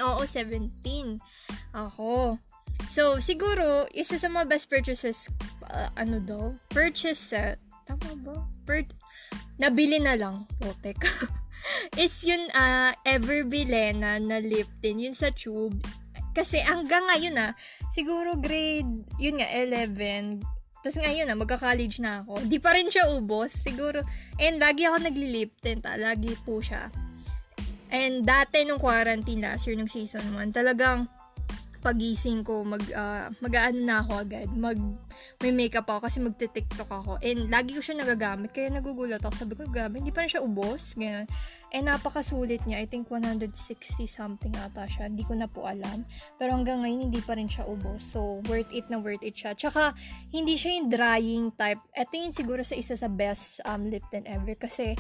Oo, 0.05 0.21
17. 0.29 1.17
Ako. 1.73 2.37
So, 2.89 3.23
siguro, 3.23 3.87
isa 3.93 4.19
sa 4.19 4.31
mga 4.31 4.49
best 4.51 4.67
purchases, 4.67 5.29
uh, 5.71 5.91
ano 5.95 6.19
daw? 6.19 6.57
Purchase 6.73 7.21
set. 7.21 7.59
tama 7.87 8.15
ba? 8.23 8.37
Per, 8.65 8.87
nabili 9.61 10.01
na 10.01 10.17
lang, 10.17 10.47
potek. 10.59 10.99
is 12.03 12.15
yun, 12.27 12.43
uh, 12.57 12.95
Everbilena 13.07 14.19
na 14.19 14.39
lip 14.43 14.71
tint, 14.83 14.99
yun 14.99 15.15
sa 15.15 15.31
tube. 15.31 15.79
Kasi 16.33 16.65
hanggang 16.65 17.05
ngayon 17.13 17.37
ah, 17.37 17.53
siguro 17.93 18.41
grade, 18.41 19.05
yun 19.21 19.37
nga, 19.37 19.49
11, 19.53 20.41
tapos 20.83 20.99
ngayon 20.99 21.31
na, 21.31 21.39
magka-college 21.39 22.03
na 22.03 22.27
ako. 22.27 22.43
Di 22.51 22.59
pa 22.59 22.75
rin 22.75 22.91
siya 22.91 23.07
ubos. 23.15 23.55
Siguro, 23.55 24.03
and 24.43 24.59
lagi 24.59 24.83
ako 24.83 25.07
nagli-lip 25.07 25.55
tint, 25.63 25.87
ah. 25.87 25.95
lagi 25.95 26.35
po 26.43 26.59
siya. 26.59 26.91
And 27.93 28.27
dati 28.27 28.67
nung 28.67 28.83
quarantine 28.83 29.47
last 29.47 29.71
year, 29.71 29.79
nung 29.79 29.87
season 29.87 30.27
1, 30.35 30.51
talagang 30.51 31.07
pagising 31.83 32.47
ko, 32.47 32.63
mag, 32.63 32.81
uh, 32.95 33.27
mag-ano 33.43 33.79
na 33.83 34.01
ako 34.01 34.13
agad. 34.23 34.49
Mag, 34.55 34.79
may 35.43 35.51
makeup 35.51 35.91
ako 35.91 36.07
kasi 36.07 36.23
magte-tiktok 36.23 36.87
ako. 36.87 37.19
And 37.19 37.51
lagi 37.51 37.75
ko 37.75 37.83
siya 37.83 37.99
nagagamit. 37.99 38.55
Kaya 38.55 38.71
nagugulat 38.71 39.19
ako. 39.21 39.35
Sabi 39.43 39.59
ko, 39.59 39.67
gabi, 39.67 39.99
hindi 39.99 40.15
pa 40.15 40.23
rin 40.23 40.31
siya 40.31 40.47
ubos. 40.47 40.95
Ganyan. 40.95 41.27
And 41.75 41.91
napakasulit 41.91 42.63
niya. 42.69 42.85
I 42.85 42.87
think 42.87 43.11
160 43.11 43.51
something 44.07 44.55
ata 44.55 44.87
siya. 44.87 45.11
Hindi 45.11 45.27
ko 45.27 45.35
na 45.35 45.51
po 45.51 45.67
alam. 45.67 46.07
Pero 46.39 46.55
hanggang 46.55 46.87
ngayon, 46.87 47.11
hindi 47.11 47.19
pa 47.19 47.35
rin 47.35 47.51
siya 47.51 47.67
ubos. 47.67 48.01
So, 48.01 48.39
worth 48.47 48.71
it 48.71 48.87
na 48.87 49.03
worth 49.03 49.25
it 49.27 49.35
siya. 49.35 49.59
Tsaka, 49.59 49.97
hindi 50.31 50.55
siya 50.55 50.79
yung 50.79 50.89
drying 50.93 51.47
type. 51.59 51.83
Ito 51.99 52.13
yung 52.15 52.37
siguro 52.37 52.63
sa 52.63 52.79
isa 52.79 52.95
sa 52.95 53.11
best 53.11 53.59
um, 53.67 53.91
lip 53.91 54.07
tint 54.13 54.31
ever. 54.31 54.55
Kasi, 54.55 54.95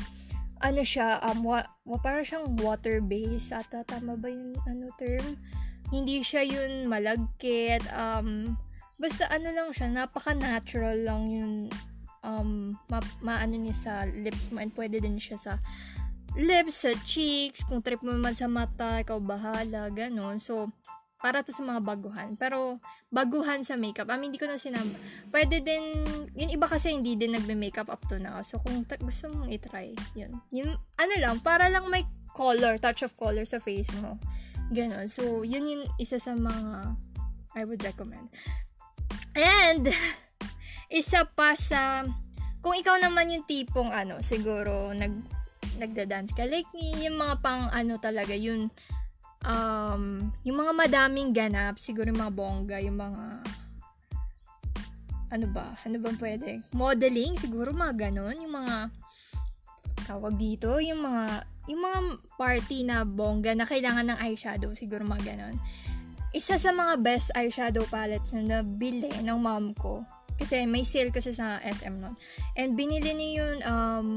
ano 0.62 0.80
siya, 0.80 1.18
um, 1.28 1.44
wa, 1.46 1.60
wa, 1.84 1.98
para 1.98 2.22
siyang 2.22 2.56
water-based. 2.58 3.52
Ata, 3.52 3.84
tama 3.84 4.14
ba 4.16 4.30
yung 4.30 4.56
ano 4.64 4.88
term? 4.96 5.38
Hindi 5.92 6.24
siya 6.24 6.42
yun 6.42 6.88
malagkit. 6.88 7.84
Um, 7.92 8.56
basta 8.96 9.28
ano 9.28 9.52
lang 9.52 9.68
siya, 9.76 9.92
napaka-natural 9.92 11.04
lang 11.04 11.22
yung 11.28 11.54
um, 12.24 12.72
ma, 12.88 12.98
maano 13.20 13.54
niya 13.60 13.76
sa 13.76 13.92
lips 14.08 14.48
mo 14.50 14.62
and 14.62 14.72
pwede 14.72 15.02
din 15.02 15.20
siya 15.20 15.36
sa 15.36 15.52
lips, 16.32 16.88
sa 16.88 16.92
cheeks, 17.04 17.66
kung 17.68 17.84
trip 17.84 18.00
mo 18.00 18.16
man 18.16 18.32
sa 18.32 18.48
mata, 18.48 19.04
ikaw 19.04 19.20
bahala, 19.20 19.92
ganun. 19.92 20.40
So, 20.40 20.72
para 21.20 21.44
to 21.44 21.52
sa 21.54 21.62
mga 21.62 21.84
baguhan. 21.84 22.34
Pero, 22.40 22.80
baguhan 23.12 23.62
sa 23.62 23.76
makeup, 23.76 24.08
I 24.08 24.16
mean, 24.16 24.32
hindi 24.32 24.40
ko 24.40 24.48
na 24.48 24.56
sinabi. 24.56 24.96
Pwede 25.28 25.60
din, 25.60 25.84
yung 26.34 26.50
iba 26.50 26.66
kasi 26.66 26.90
hindi 26.96 27.14
din 27.14 27.36
nagbe-makeup 27.36 27.92
up 27.92 28.02
to 28.08 28.16
now. 28.16 28.40
So, 28.42 28.58
kung 28.64 28.82
ta- 28.88 28.98
gusto 28.98 29.28
mong 29.28 29.52
itry, 29.52 29.92
yun. 30.16 30.40
Yung, 30.50 30.72
ano 30.72 31.14
lang, 31.20 31.38
para 31.44 31.68
lang 31.68 31.86
may 31.92 32.02
color, 32.32 32.80
touch 32.80 33.04
of 33.04 33.12
color 33.14 33.44
sa 33.44 33.60
face 33.60 33.92
mo. 34.00 34.16
Ganon. 34.72 35.04
So, 35.04 35.44
yun 35.44 35.68
yung 35.68 35.84
isa 36.00 36.16
sa 36.16 36.32
mga 36.32 36.96
I 37.52 37.62
would 37.68 37.84
recommend. 37.84 38.32
And, 39.36 39.92
isa 40.88 41.28
pa 41.28 41.52
sa, 41.56 42.08
kung 42.64 42.72
ikaw 42.72 42.96
naman 42.96 43.28
yung 43.28 43.44
tipong 43.44 43.92
ano, 43.92 44.24
siguro, 44.24 44.96
nag, 44.96 45.12
nagda-dance 45.76 46.32
ka, 46.32 46.48
like 46.48 46.68
yung 46.72 47.20
mga 47.20 47.44
pang 47.44 47.68
ano 47.68 48.00
talaga, 48.00 48.32
yung, 48.32 48.72
um, 49.44 50.32
yung 50.44 50.56
mga 50.56 50.72
madaming 50.72 51.36
ganap, 51.36 51.76
siguro 51.76 52.08
yung 52.08 52.24
mga 52.24 52.36
bongga, 52.36 52.78
yung 52.80 52.96
mga, 52.96 53.24
ano 55.32 55.46
ba, 55.52 55.76
ano 55.84 55.96
ba 56.00 56.08
pwede? 56.16 56.64
Modeling, 56.72 57.36
siguro 57.36 57.76
mga 57.76 58.08
ganon, 58.08 58.36
yung 58.40 58.56
mga, 58.56 58.88
tawag 60.08 60.36
dito, 60.40 60.80
yung 60.80 61.04
mga 61.04 61.51
yung 61.70 61.82
mga 61.82 62.00
party 62.34 62.78
na 62.82 63.06
bongga 63.06 63.54
na 63.54 63.66
kailangan 63.68 64.10
ng 64.10 64.18
eyeshadow, 64.18 64.74
siguro 64.74 65.06
mga 65.06 65.34
ganon. 65.34 65.56
Isa 66.32 66.56
sa 66.56 66.72
mga 66.72 67.04
best 67.04 67.28
eyeshadow 67.36 67.84
palettes 67.92 68.32
na 68.32 68.60
nabili 68.64 69.12
ng 69.20 69.38
mom 69.38 69.76
ko, 69.76 70.02
kasi 70.40 70.64
may 70.66 70.82
sale 70.82 71.12
kasi 71.14 71.30
sa 71.30 71.60
SM 71.62 72.02
nun. 72.02 72.18
And 72.56 72.74
binili 72.74 73.14
niya 73.14 73.30
yung 73.38 73.58
um, 73.62 74.08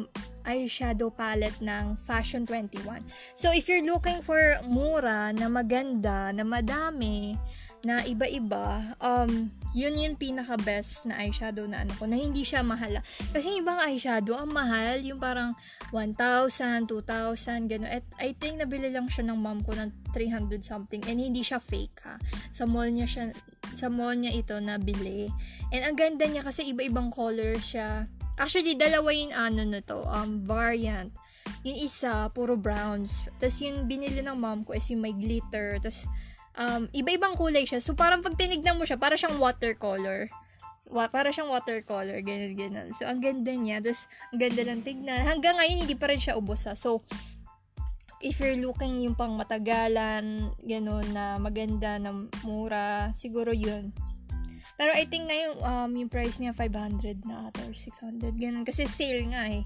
eyeshadow 0.47 1.13
palette 1.13 1.59
ng 1.61 1.99
Fashion 2.01 2.47
21. 2.47 3.03
So, 3.37 3.51
if 3.51 3.69
you're 3.69 3.85
looking 3.85 4.25
for 4.25 4.57
mura, 4.65 5.35
na 5.35 5.45
maganda, 5.51 6.33
na 6.33 6.41
madami, 6.41 7.37
na 7.85 8.01
iba-iba, 8.01 8.97
um, 8.97 9.53
yun 9.75 9.99
yung 9.99 10.15
pinaka-best 10.15 11.03
na 11.11 11.19
eyeshadow 11.19 11.67
na 11.67 11.83
ano 11.83 11.91
ko, 11.99 12.07
na 12.07 12.15
hindi 12.15 12.47
siya 12.47 12.63
mahal. 12.63 13.03
Kasi 13.35 13.59
ibang 13.59 13.75
eyeshadow, 13.83 14.39
ang 14.39 14.55
mahal, 14.55 15.03
yung 15.03 15.19
parang 15.19 15.51
1,000, 15.91 16.87
2,000, 16.87 17.67
gano'n. 17.67 17.91
At 17.91 18.07
I 18.15 18.31
think 18.39 18.63
nabili 18.63 18.87
lang 18.87 19.11
siya 19.11 19.27
ng 19.27 19.35
mom 19.35 19.67
ko 19.67 19.75
ng 19.75 19.91
300 20.15 20.63
something 20.63 21.03
and 21.11 21.19
hindi 21.19 21.43
siya 21.43 21.59
fake 21.59 22.07
ha. 22.07 22.15
Sa 22.55 22.63
mall 22.63 22.87
niya 22.87 23.03
siya, 23.03 23.23
sa 23.75 23.91
mall 23.91 24.15
niya 24.15 24.31
ito 24.31 24.55
nabili. 24.63 25.27
And 25.75 25.83
ang 25.83 25.99
ganda 25.99 26.23
niya 26.23 26.47
kasi 26.47 26.71
iba-ibang 26.71 27.11
color 27.11 27.59
siya. 27.59 28.07
Actually, 28.39 28.79
dalawa 28.79 29.11
yung 29.11 29.35
ano 29.35 29.61
na 29.67 29.83
to, 29.83 30.07
um, 30.07 30.47
variant. 30.47 31.11
Yung 31.67 31.75
isa, 31.75 32.31
puro 32.31 32.55
browns. 32.55 33.27
Tapos 33.43 33.59
yung 33.59 33.91
binili 33.91 34.23
ng 34.23 34.39
mom 34.39 34.63
ko 34.63 34.71
is 34.71 34.87
yung 34.87 35.03
may 35.03 35.11
glitter. 35.11 35.83
Tapos, 35.83 36.07
um, 36.57 36.87
iba-ibang 36.91 37.35
kulay 37.35 37.67
siya. 37.67 37.83
So, 37.83 37.93
parang 37.93 38.23
pag 38.23 38.35
tinignan 38.39 38.79
mo 38.79 38.83
siya, 38.87 38.99
para 38.99 39.15
siyang 39.19 39.37
watercolor. 39.39 40.31
Wa, 40.85 41.09
para 41.09 41.33
siyang 41.33 41.49
watercolor, 41.49 42.21
ganyan, 42.21 42.53
ganyan. 42.55 42.87
So, 42.95 43.07
ang 43.07 43.19
ganda 43.19 43.51
niya. 43.51 43.81
Tapos, 43.83 44.07
ang 44.31 44.39
ganda 44.39 44.61
lang 44.63 44.81
tignan. 44.85 45.21
Hanggang 45.25 45.57
ngayon, 45.59 45.85
hindi 45.85 45.95
pa 45.97 46.11
rin 46.11 46.21
siya 46.21 46.37
ubos 46.37 46.67
ha. 46.69 46.77
So, 46.77 47.03
if 48.23 48.39
you're 48.39 48.57
looking 48.57 49.03
yung 49.03 49.17
pang 49.17 49.35
matagalan, 49.35 50.49
ganun, 50.63 51.05
na 51.11 51.37
maganda, 51.37 51.99
na 51.99 52.13
mura, 52.45 53.11
siguro 53.13 53.51
yun. 53.51 53.91
Pero 54.75 54.91
I 54.91 55.07
think 55.07 55.31
ngayon, 55.31 55.51
um, 55.63 55.91
yung 55.95 56.11
price 56.11 56.41
niya 56.41 56.51
500 56.51 57.23
na 57.23 57.47
or 57.63 57.71
600, 57.71 58.35
ganun. 58.35 58.67
Kasi 58.67 58.87
sale 58.87 59.23
nga 59.31 59.47
eh. 59.47 59.63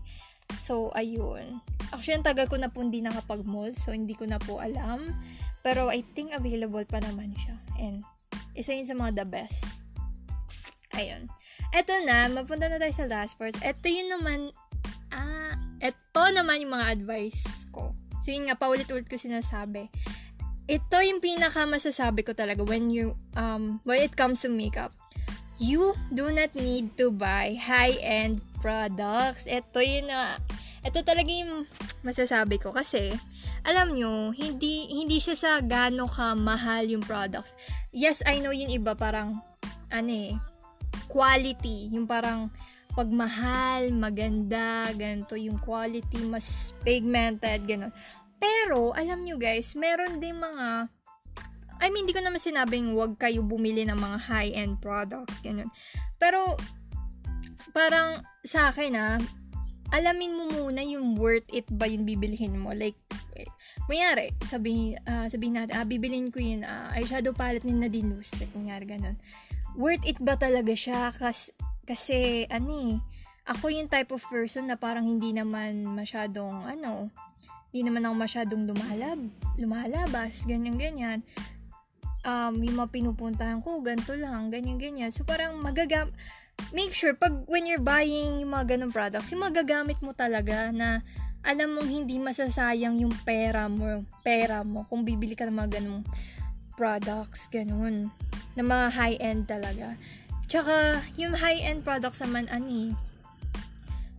So, 0.54 0.90
ayun. 0.98 1.62
Actually, 1.94 2.22
ang 2.22 2.28
tagal 2.30 2.46
ko 2.50 2.58
na 2.58 2.70
po 2.70 2.82
hindi 2.82 3.02
nakapag-mall, 3.02 3.74
so 3.78 3.94
hindi 3.94 4.14
ko 4.14 4.26
na 4.26 4.42
po 4.42 4.62
alam. 4.62 5.14
Pero 5.62 5.92
I 5.92 6.06
think 6.16 6.32
available 6.32 6.84
pa 6.88 7.04
naman 7.04 7.36
siya. 7.36 7.56
And 7.80 8.04
isa 8.56 8.76
yun 8.76 8.88
sa 8.88 8.96
mga 8.96 9.24
the 9.24 9.28
best. 9.28 9.84
Ayun. 10.96 11.30
Eto 11.70 11.94
na, 12.04 12.26
mapunta 12.32 12.66
na 12.66 12.82
tayo 12.82 12.94
sa 12.96 13.06
last 13.06 13.38
parts. 13.38 13.62
Eto 13.62 13.86
yun 13.88 14.10
naman, 14.10 14.50
ah, 15.14 15.54
eto 15.80 16.24
naman 16.34 16.66
yung 16.66 16.74
mga 16.74 16.98
advice 16.98 17.70
ko. 17.70 17.94
So 18.20 18.34
yun 18.34 18.50
nga, 18.50 18.58
paulit-ulit 18.58 19.08
ko 19.08 19.16
sinasabi. 19.16 19.88
Ito 20.70 21.02
yung 21.02 21.18
pinaka 21.18 21.66
masasabi 21.66 22.22
ko 22.22 22.38
talaga 22.38 22.62
when 22.62 22.94
you, 22.94 23.18
um, 23.34 23.82
when 23.90 24.06
it 24.06 24.14
comes 24.14 24.46
to 24.46 24.50
makeup. 24.54 24.94
You 25.60 25.98
do 26.14 26.32
not 26.32 26.56
need 26.56 26.96
to 27.02 27.12
buy 27.12 27.58
high-end 27.58 28.40
products. 28.64 29.50
Ito 29.50 29.82
yun 29.82 30.08
na, 30.08 30.40
ito 30.86 31.04
talaga 31.04 31.28
yung 31.28 31.68
masasabi 32.06 32.62
ko 32.62 32.72
kasi, 32.72 33.12
alam 33.66 33.96
nyo, 33.96 34.32
hindi, 34.36 34.88
hindi 34.92 35.18
siya 35.20 35.36
sa 35.36 35.52
gano 35.60 36.08
ka 36.08 36.36
mahal 36.36 36.88
yung 36.88 37.04
products. 37.04 37.56
Yes, 37.92 38.24
I 38.24 38.40
know 38.40 38.56
yung 38.56 38.72
iba 38.72 38.96
parang, 38.96 39.40
ano 39.90 40.12
eh, 40.12 40.34
quality. 41.10 41.92
Yung 41.92 42.06
parang, 42.06 42.52
pagmahal, 43.00 43.94
maganda, 43.94 44.90
ganito 44.98 45.38
yung 45.38 45.62
quality, 45.62 46.20
mas 46.26 46.76
pigmented, 46.84 47.64
ganun. 47.64 47.94
Pero, 48.40 48.92
alam 48.92 49.24
nyo 49.24 49.40
guys, 49.40 49.76
meron 49.80 50.20
din 50.20 50.36
mga, 50.36 50.92
I 51.80 51.88
mean, 51.94 52.04
hindi 52.04 52.16
ko 52.16 52.20
naman 52.20 52.44
sinabing 52.44 52.92
wag 52.92 53.16
kayo 53.16 53.40
bumili 53.40 53.88
ng 53.88 53.96
mga 53.96 54.18
high-end 54.26 54.84
products, 54.84 55.40
ganun. 55.40 55.72
Pero, 56.20 56.60
parang, 57.72 58.20
sa 58.44 58.68
akin 58.74 58.94
ah, 59.00 59.20
alamin 59.90 60.38
mo 60.38 60.44
muna 60.54 60.86
yung 60.86 61.18
worth 61.18 61.48
it 61.50 61.66
ba 61.70 61.90
yung 61.90 62.06
bibilihin 62.06 62.58
mo. 62.58 62.74
Like, 62.74 62.98
kunyari, 63.90 64.34
sabihin, 64.46 65.02
uh, 65.10 65.26
sabihin 65.26 65.58
natin, 65.58 65.74
ah, 65.74 65.86
bibilin 65.86 66.30
ko 66.30 66.38
yun, 66.38 66.62
uh, 66.62 66.94
eyeshadow 66.94 67.34
palette 67.34 67.66
ni 67.66 67.74
Nadine 67.74 68.14
Lustre, 68.14 68.46
kunyari 68.54 68.86
ganun. 68.86 69.18
Worth 69.74 70.06
it 70.06 70.22
ba 70.22 70.38
talaga 70.38 70.74
siya? 70.78 71.10
Kas, 71.14 71.50
kasi, 71.90 72.46
ani, 72.54 72.98
eh, 72.98 73.20
ako 73.50 73.74
yung 73.74 73.90
type 73.90 74.14
of 74.14 74.22
person 74.30 74.70
na 74.70 74.78
parang 74.78 75.10
hindi 75.10 75.34
naman 75.34 75.82
masyadong, 75.90 76.70
ano, 76.70 77.10
hindi 77.74 77.90
naman 77.90 78.06
ako 78.06 78.16
masyadong 78.18 78.62
lumalab, 78.70 79.20
lumalabas, 79.58 80.46
ganyan-ganyan. 80.46 81.26
Um, 82.22 82.62
yung 82.62 82.78
mga 82.78 82.94
pinupuntahan 82.94 83.62
ko, 83.66 83.82
ganito 83.82 84.14
lang, 84.14 84.54
ganyan-ganyan. 84.54 85.10
So, 85.10 85.26
parang 85.26 85.58
magagam, 85.58 86.14
make 86.76 86.94
sure, 86.94 87.16
pag 87.16 87.46
when 87.50 87.66
you're 87.66 87.82
buying 87.82 88.44
yung 88.44 88.52
mga 88.54 88.78
ganong 88.78 88.94
products, 88.94 89.32
yung 89.34 89.44
magagamit 89.44 89.98
mo 90.00 90.14
talaga 90.14 90.70
na 90.70 91.02
alam 91.44 91.76
mong 91.76 91.88
hindi 91.88 92.20
masasayang 92.20 93.00
yung 93.00 93.16
pera 93.24 93.72
mo, 93.72 94.04
pera 94.22 94.62
mo 94.62 94.84
kung 94.88 95.08
bibili 95.08 95.34
ka 95.34 95.48
ng 95.48 95.56
mga 95.56 95.80
ganong 95.80 96.04
products, 96.76 97.48
ganun. 97.52 98.12
Na 98.56 98.64
mga 98.64 98.88
high-end 98.92 99.44
talaga. 99.48 99.96
Tsaka, 100.48 101.04
yung 101.16 101.36
high-end 101.36 101.84
products 101.84 102.24
naman, 102.24 102.48
ani, 102.52 102.96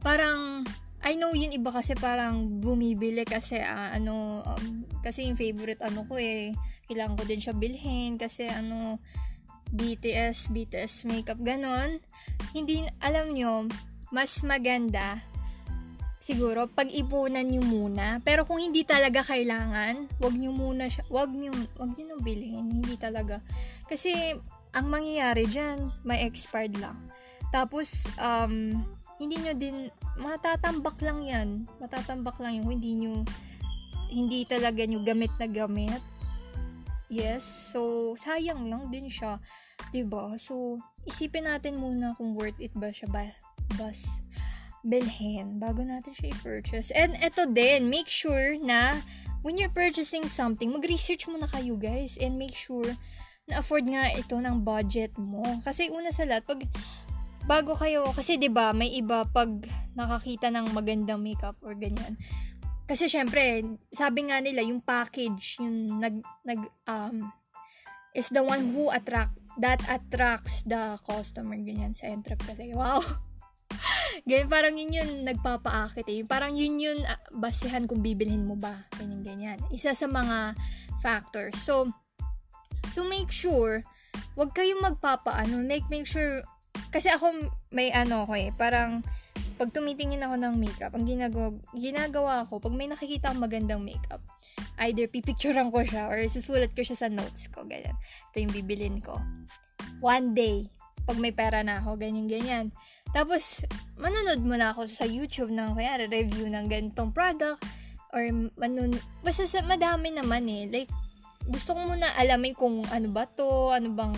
parang, 0.01 0.65
I 1.01 1.17
know 1.17 1.33
yun 1.33 1.57
iba 1.57 1.73
kasi 1.73 1.97
parang 1.97 2.61
bumibili 2.61 3.25
kasi 3.25 3.57
uh, 3.57 3.97
ano, 3.97 4.45
um, 4.45 4.85
kasi 5.01 5.25
yung 5.25 5.37
favorite 5.37 5.81
ano 5.81 6.05
ko 6.05 6.21
eh, 6.21 6.53
kailangan 6.85 7.17
ko 7.17 7.25
din 7.25 7.41
siya 7.41 7.57
bilhin 7.57 8.21
kasi 8.21 8.53
ano, 8.53 9.01
BTS, 9.71 10.51
BTS 10.51 11.07
makeup, 11.07 11.39
ganon. 11.43 12.03
Hindi, 12.55 12.83
alam 13.03 13.35
nyo, 13.35 13.71
mas 14.11 14.43
maganda 14.43 15.23
siguro 16.31 16.71
pag-ipunan 16.71 17.43
nyo 17.43 17.63
muna. 17.65 18.23
Pero 18.23 18.47
kung 18.47 18.63
hindi 18.63 18.87
talaga 18.87 19.25
kailangan, 19.27 20.07
wag 20.23 20.35
nyo 20.39 20.55
muna 20.55 20.87
siya, 20.87 21.03
wag 21.11 21.35
nyo, 21.35 21.51
wag 21.81 21.91
nyo 21.99 22.05
nang 22.07 22.23
bilhin. 22.23 22.71
Hindi 22.71 22.95
talaga. 22.95 23.43
Kasi, 23.91 24.39
ang 24.71 24.87
mangyayari 24.87 25.51
dyan, 25.51 25.91
may 26.07 26.23
expired 26.23 26.79
lang. 26.79 26.95
Tapos, 27.51 28.07
um, 28.23 28.79
hindi 29.19 29.37
nyo 29.43 29.55
din, 29.59 29.91
matatambak 30.23 31.03
lang 31.03 31.27
yan. 31.27 31.49
Matatambak 31.83 32.39
lang 32.39 32.63
yung 32.63 32.69
hindi 32.71 32.95
nyo, 32.95 33.27
hindi 34.15 34.47
talaga 34.47 34.87
nyo 34.87 35.03
gamit 35.03 35.35
na 35.41 35.51
gamit. 35.51 35.99
Yes, 37.11 37.43
so, 37.43 38.15
sayang 38.15 38.71
lang 38.71 38.87
din 38.95 39.11
siya. 39.11 39.43
'di 39.91 40.07
ba 40.07 40.39
So, 40.39 40.79
isipin 41.03 41.51
natin 41.51 41.83
muna 41.83 42.15
kung 42.15 42.39
worth 42.39 42.57
it 42.63 42.71
ba 42.79 42.95
siya 42.95 43.11
ba, 43.11 43.27
bas 43.75 44.07
bilhin 44.81 45.61
bago 45.61 45.85
natin 45.85 46.17
siya 46.17 46.33
i-purchase. 46.33 46.89
And 46.97 47.13
ito 47.21 47.45
din, 47.51 47.93
make 47.93 48.09
sure 48.09 48.57
na 48.57 49.05
when 49.45 49.61
you're 49.61 49.73
purchasing 49.73 50.25
something, 50.25 50.73
mag-research 50.73 51.29
muna 51.29 51.51
kayo 51.51 51.77
guys 51.77 52.17
and 52.17 52.41
make 52.41 52.57
sure 52.57 52.89
na 53.45 53.61
afford 53.61 53.85
nga 53.91 54.09
ito 54.15 54.41
ng 54.41 54.65
budget 54.65 55.13
mo. 55.21 55.45
Kasi 55.61 55.93
una 55.93 56.15
sa 56.15 56.25
lahat, 56.25 56.49
pag 56.49 56.65
bago 57.45 57.77
kayo, 57.77 58.09
kasi 58.15 58.41
'di 58.41 58.49
ba 58.49 58.73
may 58.73 58.89
iba 58.95 59.27
pag 59.29 59.51
nakakita 59.99 60.49
ng 60.49 60.73
magandang 60.73 61.21
makeup 61.21 61.59
or 61.61 61.77
ganyan. 61.77 62.17
Kasi 62.91 63.07
syempre, 63.07 63.63
sabi 63.95 64.27
nga 64.27 64.43
nila 64.43 64.67
yung 64.67 64.83
package, 64.83 65.63
yung 65.63 66.03
nag 66.03 66.19
nag 66.43 66.59
um 66.91 67.31
is 68.19 68.27
the 68.35 68.43
one 68.43 68.75
who 68.75 68.91
attract 68.91 69.31
that 69.63 69.79
attracts 69.87 70.67
the 70.67 70.99
customer 71.07 71.55
ganyan 71.55 71.95
sa 71.95 72.11
entrep 72.11 72.43
kasi. 72.43 72.75
Wow. 72.75 72.99
ganyan, 74.27 74.51
parang 74.51 74.75
yun 74.75 74.91
yun 74.91 75.11
nagpapaakit 75.23 76.03
eh. 76.11 76.27
Parang 76.27 76.51
yun 76.51 76.83
yun 76.83 76.99
uh, 77.07 77.23
basihan 77.39 77.87
kung 77.87 78.03
bibilhin 78.03 78.43
mo 78.43 78.59
ba. 78.59 78.83
Ganyan, 78.99 79.23
ganyan. 79.23 79.59
Isa 79.71 79.95
sa 79.95 80.11
mga 80.11 80.59
factors. 80.99 81.63
So, 81.63 81.95
so 82.91 83.07
make 83.07 83.31
sure, 83.31 83.87
wag 84.35 84.51
kayong 84.51 84.83
magpapaano. 84.83 85.63
Make, 85.63 85.87
make 85.95 86.11
sure, 86.11 86.43
kasi 86.91 87.07
ako 87.07 87.55
may 87.71 87.95
ano 87.95 88.27
ko 88.27 88.35
eh, 88.35 88.51
parang, 88.51 89.07
pag 89.61 89.71
tumitingin 89.71 90.25
ako 90.25 90.41
ng 90.41 90.55
makeup, 90.57 90.93
ang 90.97 91.05
ginagawa, 91.05 91.53
ginagawa 91.77 92.35
ko, 92.49 92.57
pag 92.59 92.73
may 92.73 92.89
nakikita 92.89 93.29
akong 93.29 93.45
magandang 93.45 93.85
makeup, 93.85 94.25
either 94.87 95.05
pipicturean 95.07 95.69
ko 95.69 95.85
siya 95.85 96.09
or 96.09 96.21
susulat 96.27 96.73
ko 96.73 96.81
siya 96.81 96.97
sa 96.97 97.09
notes 97.13 97.53
ko, 97.53 97.65
ganyan. 97.69 97.97
Ito 98.33 98.37
yung 98.41 98.55
bibilin 98.57 98.99
ko. 99.05 99.21
One 100.01 100.33
day, 100.33 100.69
pag 101.05 101.21
may 101.21 101.33
pera 101.35 101.61
na 101.61 101.81
ako, 101.83 102.01
ganyan-ganyan. 102.01 102.73
Tapos, 103.11 103.67
manunod 103.99 104.41
mo 104.47 104.55
na 104.55 104.71
ako 104.71 104.87
sa 104.87 105.05
YouTube 105.05 105.51
ng 105.51 105.75
kaya 105.75 106.07
review 106.07 106.47
ng 106.47 106.71
ganitong 106.71 107.11
product 107.11 107.59
or 108.15 108.23
manun 108.59 108.95
basta 109.23 109.47
sa 109.47 109.63
madami 109.67 110.15
naman 110.15 110.47
eh. 110.47 110.71
Like, 110.71 110.91
gusto 111.51 111.75
ko 111.75 111.83
muna 111.83 112.11
alamin 112.15 112.55
kung 112.55 112.87
ano 112.91 113.09
ba 113.11 113.27
to, 113.27 113.75
ano 113.75 113.91
bang 113.91 114.15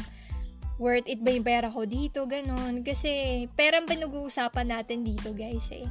worth 0.80 1.08
it 1.08 1.20
ba 1.20 1.34
yung 1.34 1.46
pera 1.46 1.68
ko 1.68 1.84
dito, 1.84 2.24
ganun. 2.24 2.84
Kasi, 2.84 3.44
perang 3.52 3.88
pinag-uusapan 3.88 4.68
natin 4.72 5.04
dito, 5.04 5.32
guys, 5.32 5.68
eh. 5.72 5.88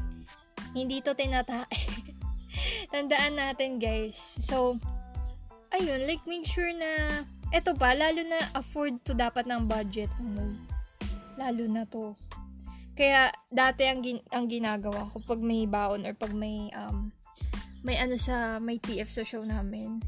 Hindi 0.73 1.03
to 1.03 1.17
tinata... 1.17 1.65
Tandaan 2.93 3.39
natin, 3.39 3.81
guys. 3.81 4.17
So, 4.43 4.77
ayun, 5.71 6.05
like, 6.05 6.23
make 6.27 6.45
sure 6.45 6.69
na, 6.75 7.23
eto 7.51 7.75
pa, 7.75 7.95
lalo 7.95 8.21
na 8.23 8.39
afford 8.55 8.99
to 9.03 9.15
dapat 9.15 9.47
ng 9.47 9.67
budget 9.67 10.11
mo. 10.19 10.55
Lalo 11.39 11.63
na 11.67 11.83
to. 11.87 12.13
Kaya 13.01 13.31
dati 13.49 13.87
ang 13.87 14.03
gin- 14.03 14.27
ang 14.29 14.45
ginagawa 14.51 15.07
ko 15.09 15.23
pag 15.23 15.39
may 15.39 15.63
baon 15.65 16.03
or 16.03 16.13
pag 16.13 16.35
may 16.35 16.69
um 16.75 17.09
may 17.81 17.97
ano 17.97 18.19
sa 18.19 18.61
may 18.61 18.77
TF 18.77 19.09
sa 19.09 19.23
show 19.25 19.41
namin. 19.41 20.03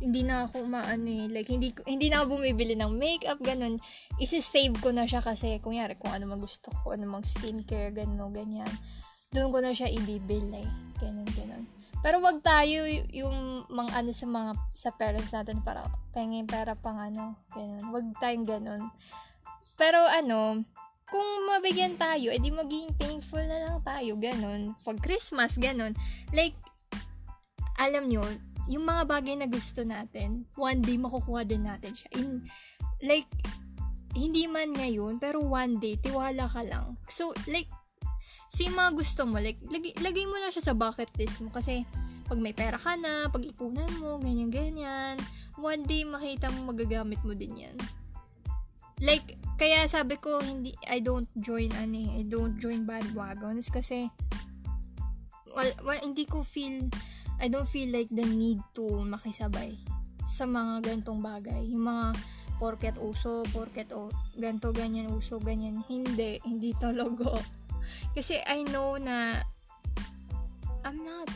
Hindi 0.00 0.24
na 0.24 0.48
ako 0.48 0.64
maano 0.64 1.06
eh, 1.06 1.28
like 1.28 1.52
hindi 1.52 1.76
hindi 1.84 2.08
na 2.08 2.24
ako 2.24 2.40
bumibili 2.40 2.72
ng 2.74 2.96
makeup 2.96 3.36
ganun. 3.44 3.76
Isi-save 4.16 4.74
ko 4.80 4.90
na 4.90 5.04
siya 5.04 5.20
kasi 5.20 5.60
kung 5.60 5.76
yari 5.76 6.00
kung 6.00 6.10
ano 6.10 6.24
mang 6.24 6.40
gusto 6.40 6.72
ko, 6.82 6.96
ano 6.96 7.04
mang 7.04 7.24
skincare, 7.24 7.92
ganun, 7.92 8.32
ganyan. 8.32 8.72
Doon 9.30 9.52
ko 9.52 9.58
na 9.60 9.76
siya 9.76 9.92
ibibili. 9.92 10.64
Ganun, 10.98 11.28
ganun. 11.36 11.64
Pero 12.00 12.16
wag 12.24 12.40
tayo 12.40 12.88
yung 13.12 13.68
mga 13.68 13.92
ano 13.92 14.10
sa 14.16 14.24
mga 14.24 14.52
sa 14.72 14.90
parents 14.96 15.36
natin 15.36 15.60
para 15.60 15.84
pengin 16.16 16.48
pera 16.48 16.72
pang 16.72 16.96
ano, 16.96 17.36
ganun. 17.52 17.84
Wag 17.92 18.06
tayong 18.16 18.48
ganun. 18.48 18.82
Pero 19.76 20.00
ano, 20.08 20.64
kung 21.10 21.28
mabigyan 21.50 21.98
tayo, 22.00 22.30
edi 22.30 22.48
maging 22.48 22.94
thankful 22.96 23.42
na 23.42 23.58
lang 23.68 23.76
tayo, 23.82 24.14
ganun. 24.16 24.78
Pag 24.86 25.02
Christmas, 25.02 25.58
ganun. 25.58 25.92
Like, 26.30 26.54
alam 27.76 28.06
nyo, 28.06 28.22
yung 28.68 28.84
mga 28.84 29.02
bagay 29.08 29.34
na 29.38 29.48
gusto 29.48 29.86
natin, 29.86 30.44
one 30.58 30.80
day 30.82 30.98
makukuha 31.00 31.46
din 31.46 31.64
natin 31.64 31.96
siya. 31.96 32.10
In, 32.18 32.44
like, 33.00 33.28
hindi 34.12 34.50
man 34.50 34.74
ngayon, 34.74 35.22
pero 35.22 35.38
one 35.38 35.78
day, 35.78 35.94
tiwala 35.96 36.50
ka 36.50 36.66
lang. 36.66 36.98
So, 37.06 37.30
like, 37.46 37.70
si 38.50 38.66
mga 38.66 38.98
gusto 38.98 39.22
mo, 39.24 39.38
like, 39.38 39.62
lagay, 39.70 39.94
lagay 40.02 40.26
mo 40.26 40.34
na 40.42 40.50
siya 40.50 40.72
sa 40.72 40.74
bucket 40.74 41.10
list 41.14 41.38
mo. 41.38 41.48
Kasi, 41.54 41.86
pag 42.26 42.38
may 42.38 42.54
pera 42.54 42.78
ka 42.78 42.98
na, 42.98 43.30
pag 43.30 43.46
ipunan 43.46 43.90
mo, 44.02 44.18
ganyan-ganyan, 44.18 45.18
one 45.58 45.82
day 45.86 46.02
makita 46.02 46.50
mo 46.50 46.74
magagamit 46.74 47.18
mo 47.22 47.34
din 47.34 47.66
yan. 47.66 47.76
Like, 49.00 49.38
kaya 49.56 49.86
sabi 49.88 50.20
ko, 50.20 50.42
hindi, 50.42 50.74
I 50.90 51.00
don't 51.00 51.30
join, 51.38 51.72
ano 51.78 51.96
eh, 51.96 52.20
I 52.20 52.22
don't 52.28 52.58
join 52.60 52.84
bandwagons 52.84 53.72
kasi, 53.72 54.10
well, 55.54 55.72
well, 55.86 56.02
hindi 56.02 56.26
ko 56.26 56.44
feel, 56.44 56.90
I 57.40 57.48
don't 57.48 57.68
feel 57.68 57.88
like 57.88 58.12
the 58.12 58.24
need 58.24 58.60
to 58.76 58.84
makisabay 59.08 59.74
sa 60.28 60.44
mga 60.44 60.84
gantong 60.84 61.24
bagay. 61.24 61.64
Yung 61.72 61.88
mga 61.88 62.14
porket 62.60 63.00
uso, 63.00 63.42
porket 63.48 63.88
o, 63.96 64.12
ganto, 64.36 64.70
ganyan, 64.76 65.08
uso, 65.08 65.40
ganyan. 65.40 65.80
Hindi, 65.88 66.38
hindi 66.44 66.76
talaga. 66.76 67.40
Kasi 68.16 68.36
I 68.44 68.68
know 68.68 69.00
na 69.00 69.40
I'm 70.84 71.00
not. 71.00 71.32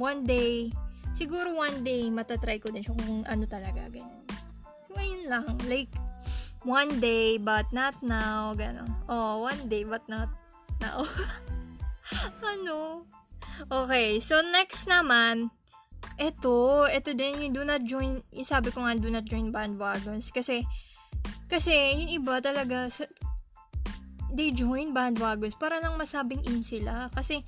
One 0.00 0.24
day, 0.24 0.72
siguro 1.12 1.52
one 1.52 1.84
day, 1.84 2.08
matatry 2.08 2.56
ko 2.56 2.72
din 2.72 2.80
siya 2.80 2.96
kung 2.96 3.28
ano 3.28 3.44
talaga, 3.44 3.84
ganyan. 3.92 4.24
So, 4.88 4.96
ayun 4.96 5.28
lang. 5.28 5.60
Like, 5.68 5.92
one 6.64 7.00
day, 7.00 7.36
but 7.36 7.68
not 7.72 8.00
now, 8.00 8.56
gano'n. 8.56 8.88
Oh, 9.08 9.44
one 9.44 9.68
day, 9.68 9.84
but 9.84 10.04
not 10.08 10.32
now. 10.80 11.04
ano? 12.52 13.04
Okay, 13.68 14.16
so 14.24 14.40
next 14.40 14.88
naman, 14.88 15.52
ito, 16.16 16.88
ito 16.88 17.10
din 17.12 17.48
yung 17.48 17.52
do 17.52 17.62
not 17.66 17.84
join, 17.84 18.24
yung 18.32 18.48
sabi 18.48 18.72
ko 18.72 18.80
nga, 18.80 18.96
do 18.96 19.12
not 19.12 19.28
join 19.28 19.52
bandwagons. 19.52 20.32
Kasi, 20.32 20.64
kasi, 21.44 21.72
yung 22.00 22.08
iba 22.08 22.40
talaga, 22.40 22.88
they 24.32 24.54
join 24.54 24.96
bandwagons 24.96 25.58
para 25.60 25.76
lang 25.76 26.00
masabing 26.00 26.40
in 26.48 26.64
sila. 26.64 27.12
Kasi, 27.12 27.44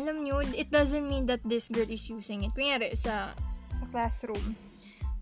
alam 0.00 0.24
nyo, 0.24 0.40
it 0.40 0.72
doesn't 0.72 1.04
mean 1.04 1.28
that 1.28 1.44
this 1.44 1.68
girl 1.68 1.88
is 1.88 2.08
using 2.08 2.48
it. 2.48 2.56
Kunyari, 2.56 2.96
sa, 2.96 3.36
sa 3.76 3.84
classroom, 3.92 4.56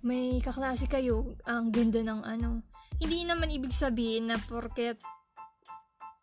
may 0.07 0.39
kaklase 0.39 0.87
kayo, 0.87 1.35
ang 1.49 1.75
ganda 1.75 1.99
ng 2.05 2.23
ano. 2.23 2.63
Hindi 3.03 3.27
naman 3.27 3.51
ibig 3.51 3.75
sabihin 3.75 4.31
na 4.31 4.39
porket 4.39 5.03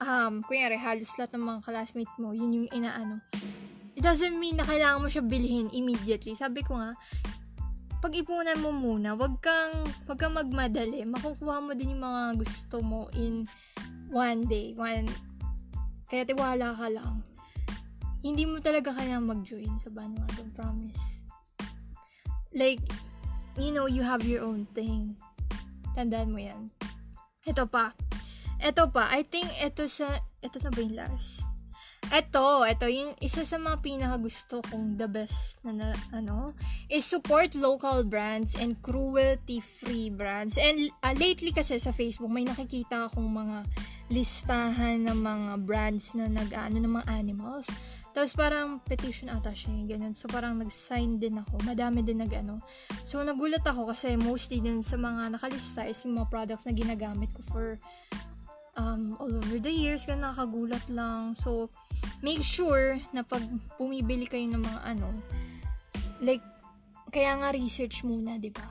um, 0.02 0.42
kunyari, 0.44 0.76
halos 0.82 1.14
lahat 1.16 1.38
ng 1.38 1.46
mga 1.46 1.60
classmate 1.64 2.16
mo, 2.18 2.34
yun 2.34 2.52
yung 2.52 2.70
inaano. 2.74 3.22
It 3.94 4.02
doesn't 4.02 4.34
mean 4.36 4.58
na 4.58 4.66
kailangan 4.66 5.00
mo 5.04 5.08
siya 5.08 5.22
bilhin 5.22 5.70
immediately. 5.70 6.34
Sabi 6.34 6.66
ko 6.66 6.76
nga, 6.76 6.98
pag-ipunan 8.02 8.58
mo 8.58 8.74
muna, 8.74 9.14
wag 9.14 9.38
kang, 9.46 9.86
wag 10.10 10.18
kang 10.18 10.34
magmadali. 10.34 11.06
Makukuha 11.06 11.62
mo 11.62 11.78
din 11.78 11.94
yung 11.94 12.02
mga 12.02 12.42
gusto 12.42 12.82
mo 12.82 13.06
in 13.14 13.46
one 14.10 14.50
day. 14.50 14.74
One, 14.74 15.06
kaya 16.10 16.26
tiwala 16.26 16.74
ka 16.74 16.90
lang. 16.90 17.22
Hindi 18.26 18.50
mo 18.50 18.58
talaga 18.58 18.90
kailangan 18.94 19.38
mag-join 19.38 19.78
sa 19.78 19.94
bandwagon, 19.94 20.50
promise. 20.58 21.22
Like, 22.58 22.82
you 23.54 23.70
know, 23.70 23.86
you 23.86 24.02
have 24.02 24.26
your 24.26 24.50
own 24.50 24.66
thing. 24.74 25.14
Tandaan 25.94 26.34
mo 26.34 26.42
yan. 26.42 26.74
Ito 27.46 27.70
pa. 27.70 27.94
Ito 28.62 28.94
pa. 28.94 29.10
I 29.10 29.26
think 29.26 29.50
ito 29.58 29.90
sa... 29.90 30.22
Ito 30.46 30.62
na 30.62 30.70
ba 30.70 30.80
yung 30.80 30.96
last? 30.96 31.50
Ito, 32.10 32.66
ito, 32.66 32.90
yung 32.90 33.14
isa 33.22 33.46
sa 33.46 33.62
mga 33.62 33.78
pinaka 33.86 34.18
gusto 34.18 34.60
kong 34.68 34.98
the 34.98 35.06
best 35.06 35.62
na, 35.62 35.72
na 35.72 35.88
ano, 36.10 36.58
is 36.90 37.06
support 37.06 37.54
local 37.54 38.02
brands 38.04 38.58
and 38.58 38.76
cruelty-free 38.82 40.10
brands. 40.10 40.58
And 40.58 40.90
uh, 41.06 41.14
lately 41.14 41.54
kasi 41.54 41.78
sa 41.78 41.94
Facebook, 41.94 42.28
may 42.28 42.44
nakikita 42.44 43.06
akong 43.06 43.30
mga 43.30 43.70
listahan 44.12 45.08
ng 45.08 45.20
mga 45.24 45.52
brands 45.64 46.12
na 46.18 46.26
nag-ano 46.28 46.82
ng 46.82 46.94
mga 47.00 47.08
animals. 47.08 47.70
Tapos 48.12 48.36
parang 48.36 48.84
petition 48.84 49.32
ata 49.32 49.56
siya, 49.56 49.72
ganyan. 49.88 50.12
So 50.12 50.28
parang 50.28 50.60
nag-sign 50.60 51.16
din 51.16 51.40
ako. 51.40 51.64
Madami 51.64 52.04
din 52.04 52.20
nag-ano. 52.20 52.60
So 53.08 53.24
nagulat 53.24 53.64
ako 53.64 53.88
kasi 53.88 54.20
mostly 54.20 54.60
din 54.60 54.84
sa 54.84 55.00
mga 55.00 55.32
nakalista 55.32 55.88
is 55.88 56.04
yung 56.04 56.20
mga 56.20 56.28
products 56.28 56.68
na 56.68 56.76
ginagamit 56.76 57.32
ko 57.32 57.40
for 57.48 57.68
um, 58.78 59.18
all 59.20 59.32
over 59.32 59.58
the 59.60 59.72
years 59.72 60.08
ka 60.08 60.16
nakagulat 60.16 60.84
lang. 60.92 61.36
So, 61.36 61.72
make 62.24 62.44
sure 62.44 63.00
na 63.12 63.24
pag 63.26 63.44
pumibili 63.76 64.28
kayo 64.28 64.48
ng 64.48 64.64
mga 64.64 64.82
ano, 64.96 65.10
like, 66.24 66.44
kaya 67.12 67.36
nga 67.40 67.52
research 67.52 68.08
muna, 68.08 68.40
di 68.40 68.54
ba? 68.54 68.64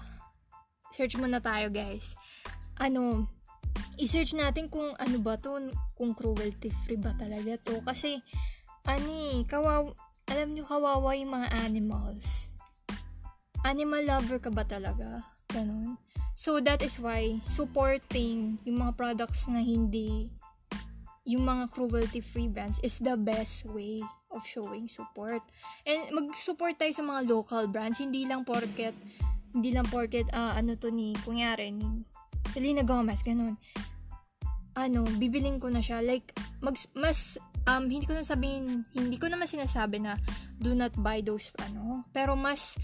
Search 0.91 1.21
muna 1.21 1.43
tayo, 1.43 1.69
guys. 1.69 2.17
Ano, 2.81 3.29
i-search 4.01 4.33
natin 4.33 4.73
kung 4.73 4.97
ano 4.97 5.17
ba 5.21 5.37
to, 5.37 5.61
kung 5.93 6.17
cruelty 6.17 6.73
free 6.73 6.97
ba 6.97 7.13
talaga 7.21 7.61
to. 7.61 7.85
Kasi, 7.85 8.17
ani, 8.89 9.45
kawaw, 9.45 9.93
alam 10.31 10.57
nyo, 10.57 10.65
kawawa 10.65 11.13
yung 11.19 11.37
mga 11.37 11.49
animals. 11.69 12.57
Animal 13.61 14.09
lover 14.09 14.41
ka 14.41 14.49
ba 14.49 14.65
talaga? 14.65 15.21
Ganon. 15.53 16.01
So, 16.41 16.57
that 16.65 16.81
is 16.81 16.97
why 16.97 17.37
supporting 17.45 18.57
yung 18.65 18.81
mga 18.81 18.97
products 18.97 19.45
na 19.45 19.61
hindi 19.61 20.33
yung 21.29 21.45
mga 21.45 21.69
cruelty-free 21.69 22.49
brands 22.49 22.81
is 22.81 22.97
the 22.97 23.13
best 23.13 23.69
way 23.69 24.01
of 24.33 24.41
showing 24.49 24.89
support. 24.89 25.45
And 25.85 26.01
mag-support 26.09 26.81
tayo 26.81 26.97
sa 26.97 27.05
mga 27.05 27.29
local 27.29 27.69
brands, 27.69 28.01
hindi 28.01 28.25
lang 28.25 28.49
porket 28.49 28.97
hindi 29.53 29.75
lang 29.75 29.85
porket 29.91 30.33
uh, 30.33 30.57
ano 30.57 30.79
to 30.81 30.89
ni 30.89 31.13
kunyari 31.27 31.75
ni 31.75 32.07
Selena 32.49 32.89
Gomez 32.89 33.21
ganun. 33.21 33.61
Ano, 34.81 35.05
bibiling 35.21 35.61
ko 35.61 35.69
na 35.69 35.85
siya 35.85 36.01
like 36.01 36.33
mag, 36.65 36.79
mas 36.97 37.37
um 37.69 37.85
hindi 37.85 38.09
ko 38.09 38.17
na 38.17 38.25
sabihin, 38.25 38.89
hindi 38.97 39.21
ko 39.21 39.29
naman 39.29 39.45
sinasabi 39.45 40.01
na 40.01 40.17
do 40.57 40.73
not 40.73 40.95
buy 41.05 41.21
those 41.21 41.53
ano, 41.61 42.09
pero 42.17 42.33
mas 42.33 42.81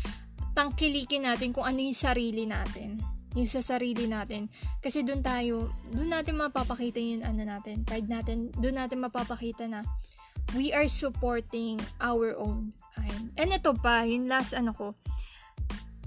tangkilikin 0.52 1.24
natin 1.24 1.57
kung 1.57 1.64
ano 1.64 1.80
yung 1.80 1.96
sarili 1.96 2.44
natin 2.44 3.16
yung 3.37 3.47
sa 3.47 3.61
sarili 3.61 4.09
natin. 4.09 4.49
Kasi 4.80 5.05
doon 5.05 5.20
tayo, 5.20 5.68
doon 5.93 6.09
natin 6.09 6.41
mapapakita 6.41 6.97
yung 6.97 7.20
ano 7.20 7.45
natin, 7.45 7.84
pride 7.84 8.09
natin, 8.09 8.49
doon 8.57 8.80
natin 8.80 9.05
mapapakita 9.05 9.68
na 9.68 9.84
we 10.57 10.72
are 10.72 10.89
supporting 10.89 11.76
our 12.01 12.32
own 12.41 12.72
kind. 12.97 13.28
And 13.37 13.53
ito 13.53 13.76
pa, 13.76 14.09
yung 14.09 14.24
last 14.32 14.57
ano 14.57 14.72
ko, 14.72 14.97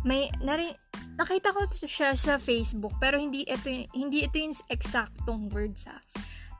may, 0.01 0.33
nari, 0.41 0.73
nakita 1.19 1.53
ko 1.53 1.69
siya 1.69 2.17
sa 2.17 2.41
Facebook, 2.41 2.97
pero 2.97 3.21
hindi 3.21 3.45
ito, 3.45 3.69
hindi 3.93 4.25
ito 4.25 4.35
yung 4.41 4.57
exactong 4.73 5.53
words 5.53 5.85
ha. 5.85 6.01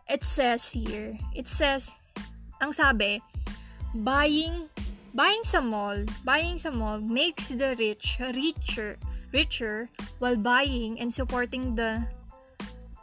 It 0.06 0.22
says 0.22 0.70
here, 0.70 1.18
it 1.34 1.50
says, 1.50 1.98
ang 2.62 2.76
sabi, 2.76 3.24
buying, 3.96 4.70
buying 5.18 5.46
sa 5.48 5.64
mall, 5.66 6.06
buying 6.22 6.62
sa 6.62 6.70
mall 6.70 7.02
makes 7.02 7.50
the 7.50 7.74
rich 7.80 8.22
richer 8.22 9.02
richer 9.32 9.90
while 10.18 10.38
buying 10.38 11.00
and 11.00 11.14
supporting 11.14 11.76
the 11.76 12.06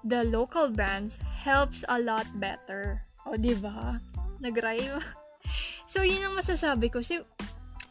the 0.07 0.22
local 0.31 0.70
brands 0.70 1.18
helps 1.43 1.83
a 1.91 1.99
lot 1.99 2.27
better. 2.39 3.03
O, 3.27 3.35
di 3.35 3.59
ba? 3.59 3.99
Nag-rhyme. 4.39 5.03
so, 5.91 6.07
yun 6.07 6.22
ang 6.22 6.39
masasabi 6.39 6.87
ko. 6.95 7.03
So, 7.03 7.27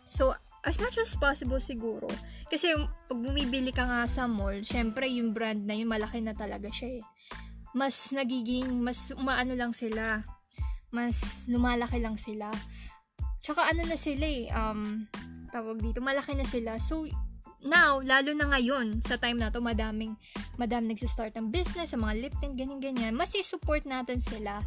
so, 0.08 0.32
as 0.64 0.80
much 0.80 0.96
as 0.96 1.12
possible 1.20 1.60
siguro. 1.60 2.08
Kasi, 2.48 2.72
pag 3.12 3.20
bumibili 3.20 3.76
ka 3.76 3.84
nga 3.84 4.08
sa 4.08 4.32
mall, 4.32 4.64
syempre, 4.64 5.12
yung 5.12 5.36
brand 5.36 5.68
na 5.68 5.76
yun, 5.76 5.92
malaki 5.92 6.24
na 6.24 6.32
talaga 6.32 6.72
siya 6.72 7.04
eh. 7.04 7.06
Mas 7.76 8.16
nagiging, 8.16 8.80
mas 8.80 9.12
umaano 9.12 9.52
lang 9.60 9.76
sila. 9.76 10.24
Mas 10.96 11.44
lumalaki 11.52 12.00
lang 12.00 12.16
sila. 12.16 12.48
Tsaka 13.44 13.76
ano 13.76 13.84
na 13.84 14.00
sila 14.00 14.26
eh, 14.26 14.48
um, 14.56 15.04
tawag 15.52 15.84
dito, 15.84 16.00
malaki 16.00 16.34
na 16.40 16.48
sila. 16.48 16.80
So, 16.80 17.04
now, 17.66 18.00
lalo 18.00 18.32
na 18.32 18.48
ngayon, 18.54 19.02
sa 19.02 19.18
time 19.18 19.42
na 19.42 19.50
to, 19.50 19.60
madaming, 19.60 20.14
madaming 20.56 20.94
nagsistart 20.96 21.34
ng 21.36 21.50
business, 21.50 21.92
sa 21.92 22.00
mga 22.00 22.14
lip 22.22 22.36
tint, 22.40 22.56
ganyan-ganyan, 22.56 23.18
mas 23.18 23.34
i-support 23.34 23.84
natin 23.84 24.22
sila, 24.22 24.62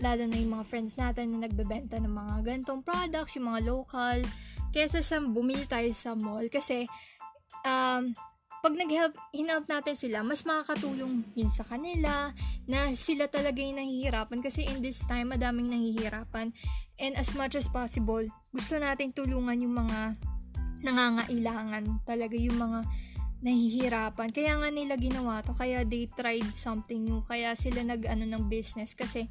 lalo 0.00 0.24
na 0.24 0.36
yung 0.40 0.56
mga 0.56 0.66
friends 0.66 0.96
natin 0.96 1.36
na 1.36 1.46
nagbebenta 1.46 2.00
ng 2.00 2.10
mga 2.10 2.34
gantong 2.42 2.80
products, 2.80 3.36
yung 3.36 3.52
mga 3.52 3.62
local, 3.68 4.18
kesa 4.72 5.04
sa 5.04 5.20
bumili 5.20 5.68
tayo 5.68 5.92
sa 5.92 6.16
mall. 6.16 6.48
Kasi, 6.48 6.88
um, 7.68 8.10
pag 8.60 8.76
nag-help, 8.76 9.16
hinhelp 9.32 9.64
natin 9.72 9.96
sila, 9.96 10.20
mas 10.20 10.44
makakatulong 10.44 11.24
yun 11.32 11.48
sa 11.48 11.64
kanila, 11.64 12.32
na 12.68 12.92
sila 12.92 13.24
talaga 13.24 13.56
yung 13.56 13.80
nahihirapan. 13.80 14.44
Kasi 14.44 14.68
in 14.68 14.84
this 14.84 15.00
time, 15.08 15.32
madaming 15.32 15.72
nahihirapan. 15.72 16.52
And 17.00 17.12
as 17.16 17.32
much 17.32 17.56
as 17.56 17.72
possible, 17.72 18.20
gusto 18.52 18.76
natin 18.76 19.16
tulungan 19.16 19.64
yung 19.64 19.80
mga 19.80 20.20
nangangailangan 20.80 22.04
talaga 22.04 22.36
yung 22.36 22.58
mga 22.58 22.80
nahihirapan. 23.40 24.28
Kaya 24.28 24.52
nga 24.60 24.68
nila 24.68 25.00
ginawa 25.00 25.40
to. 25.40 25.56
Kaya 25.56 25.84
they 25.84 26.08
tried 26.12 26.52
something 26.52 27.00
new. 27.00 27.24
Kaya 27.24 27.56
sila 27.56 27.80
nag-ano 27.84 28.28
ng 28.28 28.52
business. 28.52 28.92
Kasi 28.92 29.28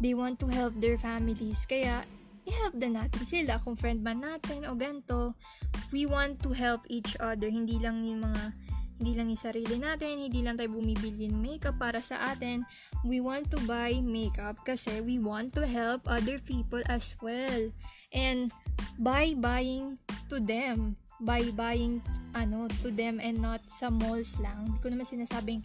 they 0.00 0.16
want 0.16 0.40
to 0.40 0.48
help 0.48 0.72
their 0.80 0.96
families. 0.96 1.68
Kaya 1.68 2.00
i-help 2.48 2.74
din 2.76 2.96
natin 2.96 3.24
sila. 3.24 3.60
Kung 3.60 3.76
friend 3.76 4.00
man 4.00 4.24
natin 4.24 4.64
o 4.64 4.72
ganto. 4.72 5.36
We 5.92 6.08
want 6.08 6.40
to 6.40 6.56
help 6.56 6.88
each 6.88 7.20
other. 7.20 7.52
Hindi 7.52 7.76
lang 7.76 8.00
yung 8.00 8.24
mga 8.24 8.42
hindi 9.00 9.16
lang 9.16 9.32
yung 9.32 9.40
sarili 9.40 9.80
natin, 9.80 10.20
hindi 10.20 10.44
lang 10.44 10.60
tayo 10.60 10.76
bumibili 10.76 11.32
ng 11.32 11.40
makeup 11.40 11.80
para 11.80 12.04
sa 12.04 12.36
atin. 12.36 12.68
We 13.00 13.24
want 13.24 13.48
to 13.56 13.58
buy 13.64 13.96
makeup 14.04 14.60
kasi 14.68 15.00
we 15.00 15.16
want 15.16 15.56
to 15.56 15.64
help 15.64 16.04
other 16.04 16.36
people 16.36 16.84
as 16.84 17.16
well. 17.24 17.72
And 18.12 18.52
by 19.00 19.32
buying 19.40 19.96
to 20.28 20.36
them, 20.36 21.00
by 21.24 21.48
buying 21.56 22.04
ano 22.36 22.68
to 22.84 22.92
them 22.92 23.18
and 23.18 23.40
not 23.40 23.64
sa 23.66 23.88
malls 23.88 24.36
lang. 24.38 24.68
Hindi 24.68 24.78
ko 24.84 24.88
naman 24.92 25.08
sinasabing 25.08 25.64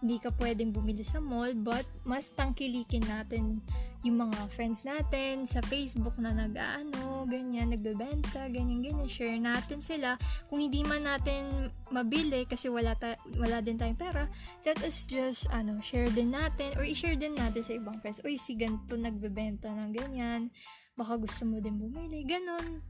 hindi 0.00 0.16
ka 0.16 0.32
pwedeng 0.40 0.72
bumili 0.72 1.04
sa 1.04 1.20
mall, 1.20 1.52
but 1.60 1.84
mas 2.08 2.32
tangkilikin 2.32 3.04
natin 3.04 3.60
yung 4.00 4.16
mga 4.16 4.48
friends 4.48 4.88
natin 4.88 5.44
sa 5.44 5.60
Facebook 5.68 6.16
na 6.16 6.32
nag-ano, 6.32 7.28
ganyan, 7.28 7.68
nagbebenta, 7.68 8.48
ganyan, 8.48 8.80
ganyan, 8.80 9.04
share 9.04 9.36
natin 9.36 9.84
sila. 9.84 10.16
Kung 10.48 10.64
hindi 10.64 10.80
man 10.80 11.04
natin 11.04 11.68
mabili 11.92 12.48
kasi 12.48 12.72
wala, 12.72 12.96
ta- 12.96 13.20
wala 13.36 13.60
din 13.60 13.76
tayong 13.76 14.00
pera, 14.00 14.24
let 14.64 14.80
us 14.80 15.04
just, 15.04 15.52
ano, 15.52 15.76
share 15.84 16.08
din 16.08 16.32
natin 16.32 16.72
or 16.80 16.84
i-share 16.88 17.20
din 17.20 17.36
natin 17.36 17.60
sa 17.60 17.76
ibang 17.76 18.00
friends. 18.00 18.24
Uy, 18.24 18.40
si 18.40 18.56
ganito 18.56 18.96
nagbebenta 18.96 19.68
ng 19.68 19.92
ganyan, 19.92 20.48
baka 20.96 21.20
gusto 21.20 21.44
mo 21.44 21.60
din 21.60 21.76
bumili, 21.76 22.24
ganon. 22.24 22.80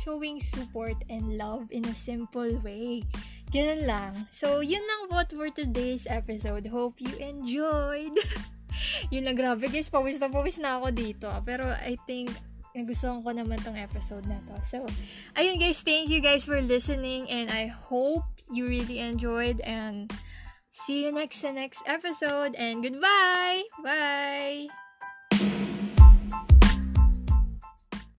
Showing 0.00 0.40
support 0.40 0.96
and 1.12 1.36
love 1.36 1.68
in 1.70 1.84
a 1.86 1.94
simple 1.94 2.56
way. 2.64 3.04
Ganun 3.50 3.82
lang. 3.86 4.12
So, 4.30 4.60
yun 4.60 4.82
lang 4.82 5.12
what 5.12 5.30
for 5.32 5.50
today's 5.50 6.06
episode. 6.08 6.66
Hope 6.68 7.00
you 7.00 7.14
enjoyed. 7.20 8.14
yun 9.12 9.24
lang, 9.24 9.36
grabe 9.36 9.66
guys. 9.70 9.90
Pawis 9.90 10.18
na 10.18 10.32
pawis 10.32 10.58
na 10.58 10.80
ako 10.80 10.94
dito. 10.94 11.28
Pero 11.44 11.68
I 11.68 11.98
think 12.08 12.32
nagustuhan 12.74 13.22
ko 13.22 13.30
naman 13.30 13.62
tong 13.62 13.78
episode 13.78 14.26
na 14.26 14.42
to. 14.50 14.58
So, 14.60 14.78
ayun 15.38 15.62
guys, 15.62 15.86
thank 15.86 16.10
you 16.10 16.18
guys 16.18 16.42
for 16.42 16.58
listening 16.58 17.30
and 17.30 17.48
I 17.48 17.70
hope 17.70 18.26
you 18.50 18.66
really 18.66 18.98
enjoyed 18.98 19.62
and 19.62 20.10
see 20.74 21.06
you 21.06 21.14
next 21.14 21.40
the 21.40 21.54
next 21.54 21.86
episode 21.86 22.58
and 22.58 22.82
goodbye! 22.82 23.62
Bye! 23.80 24.83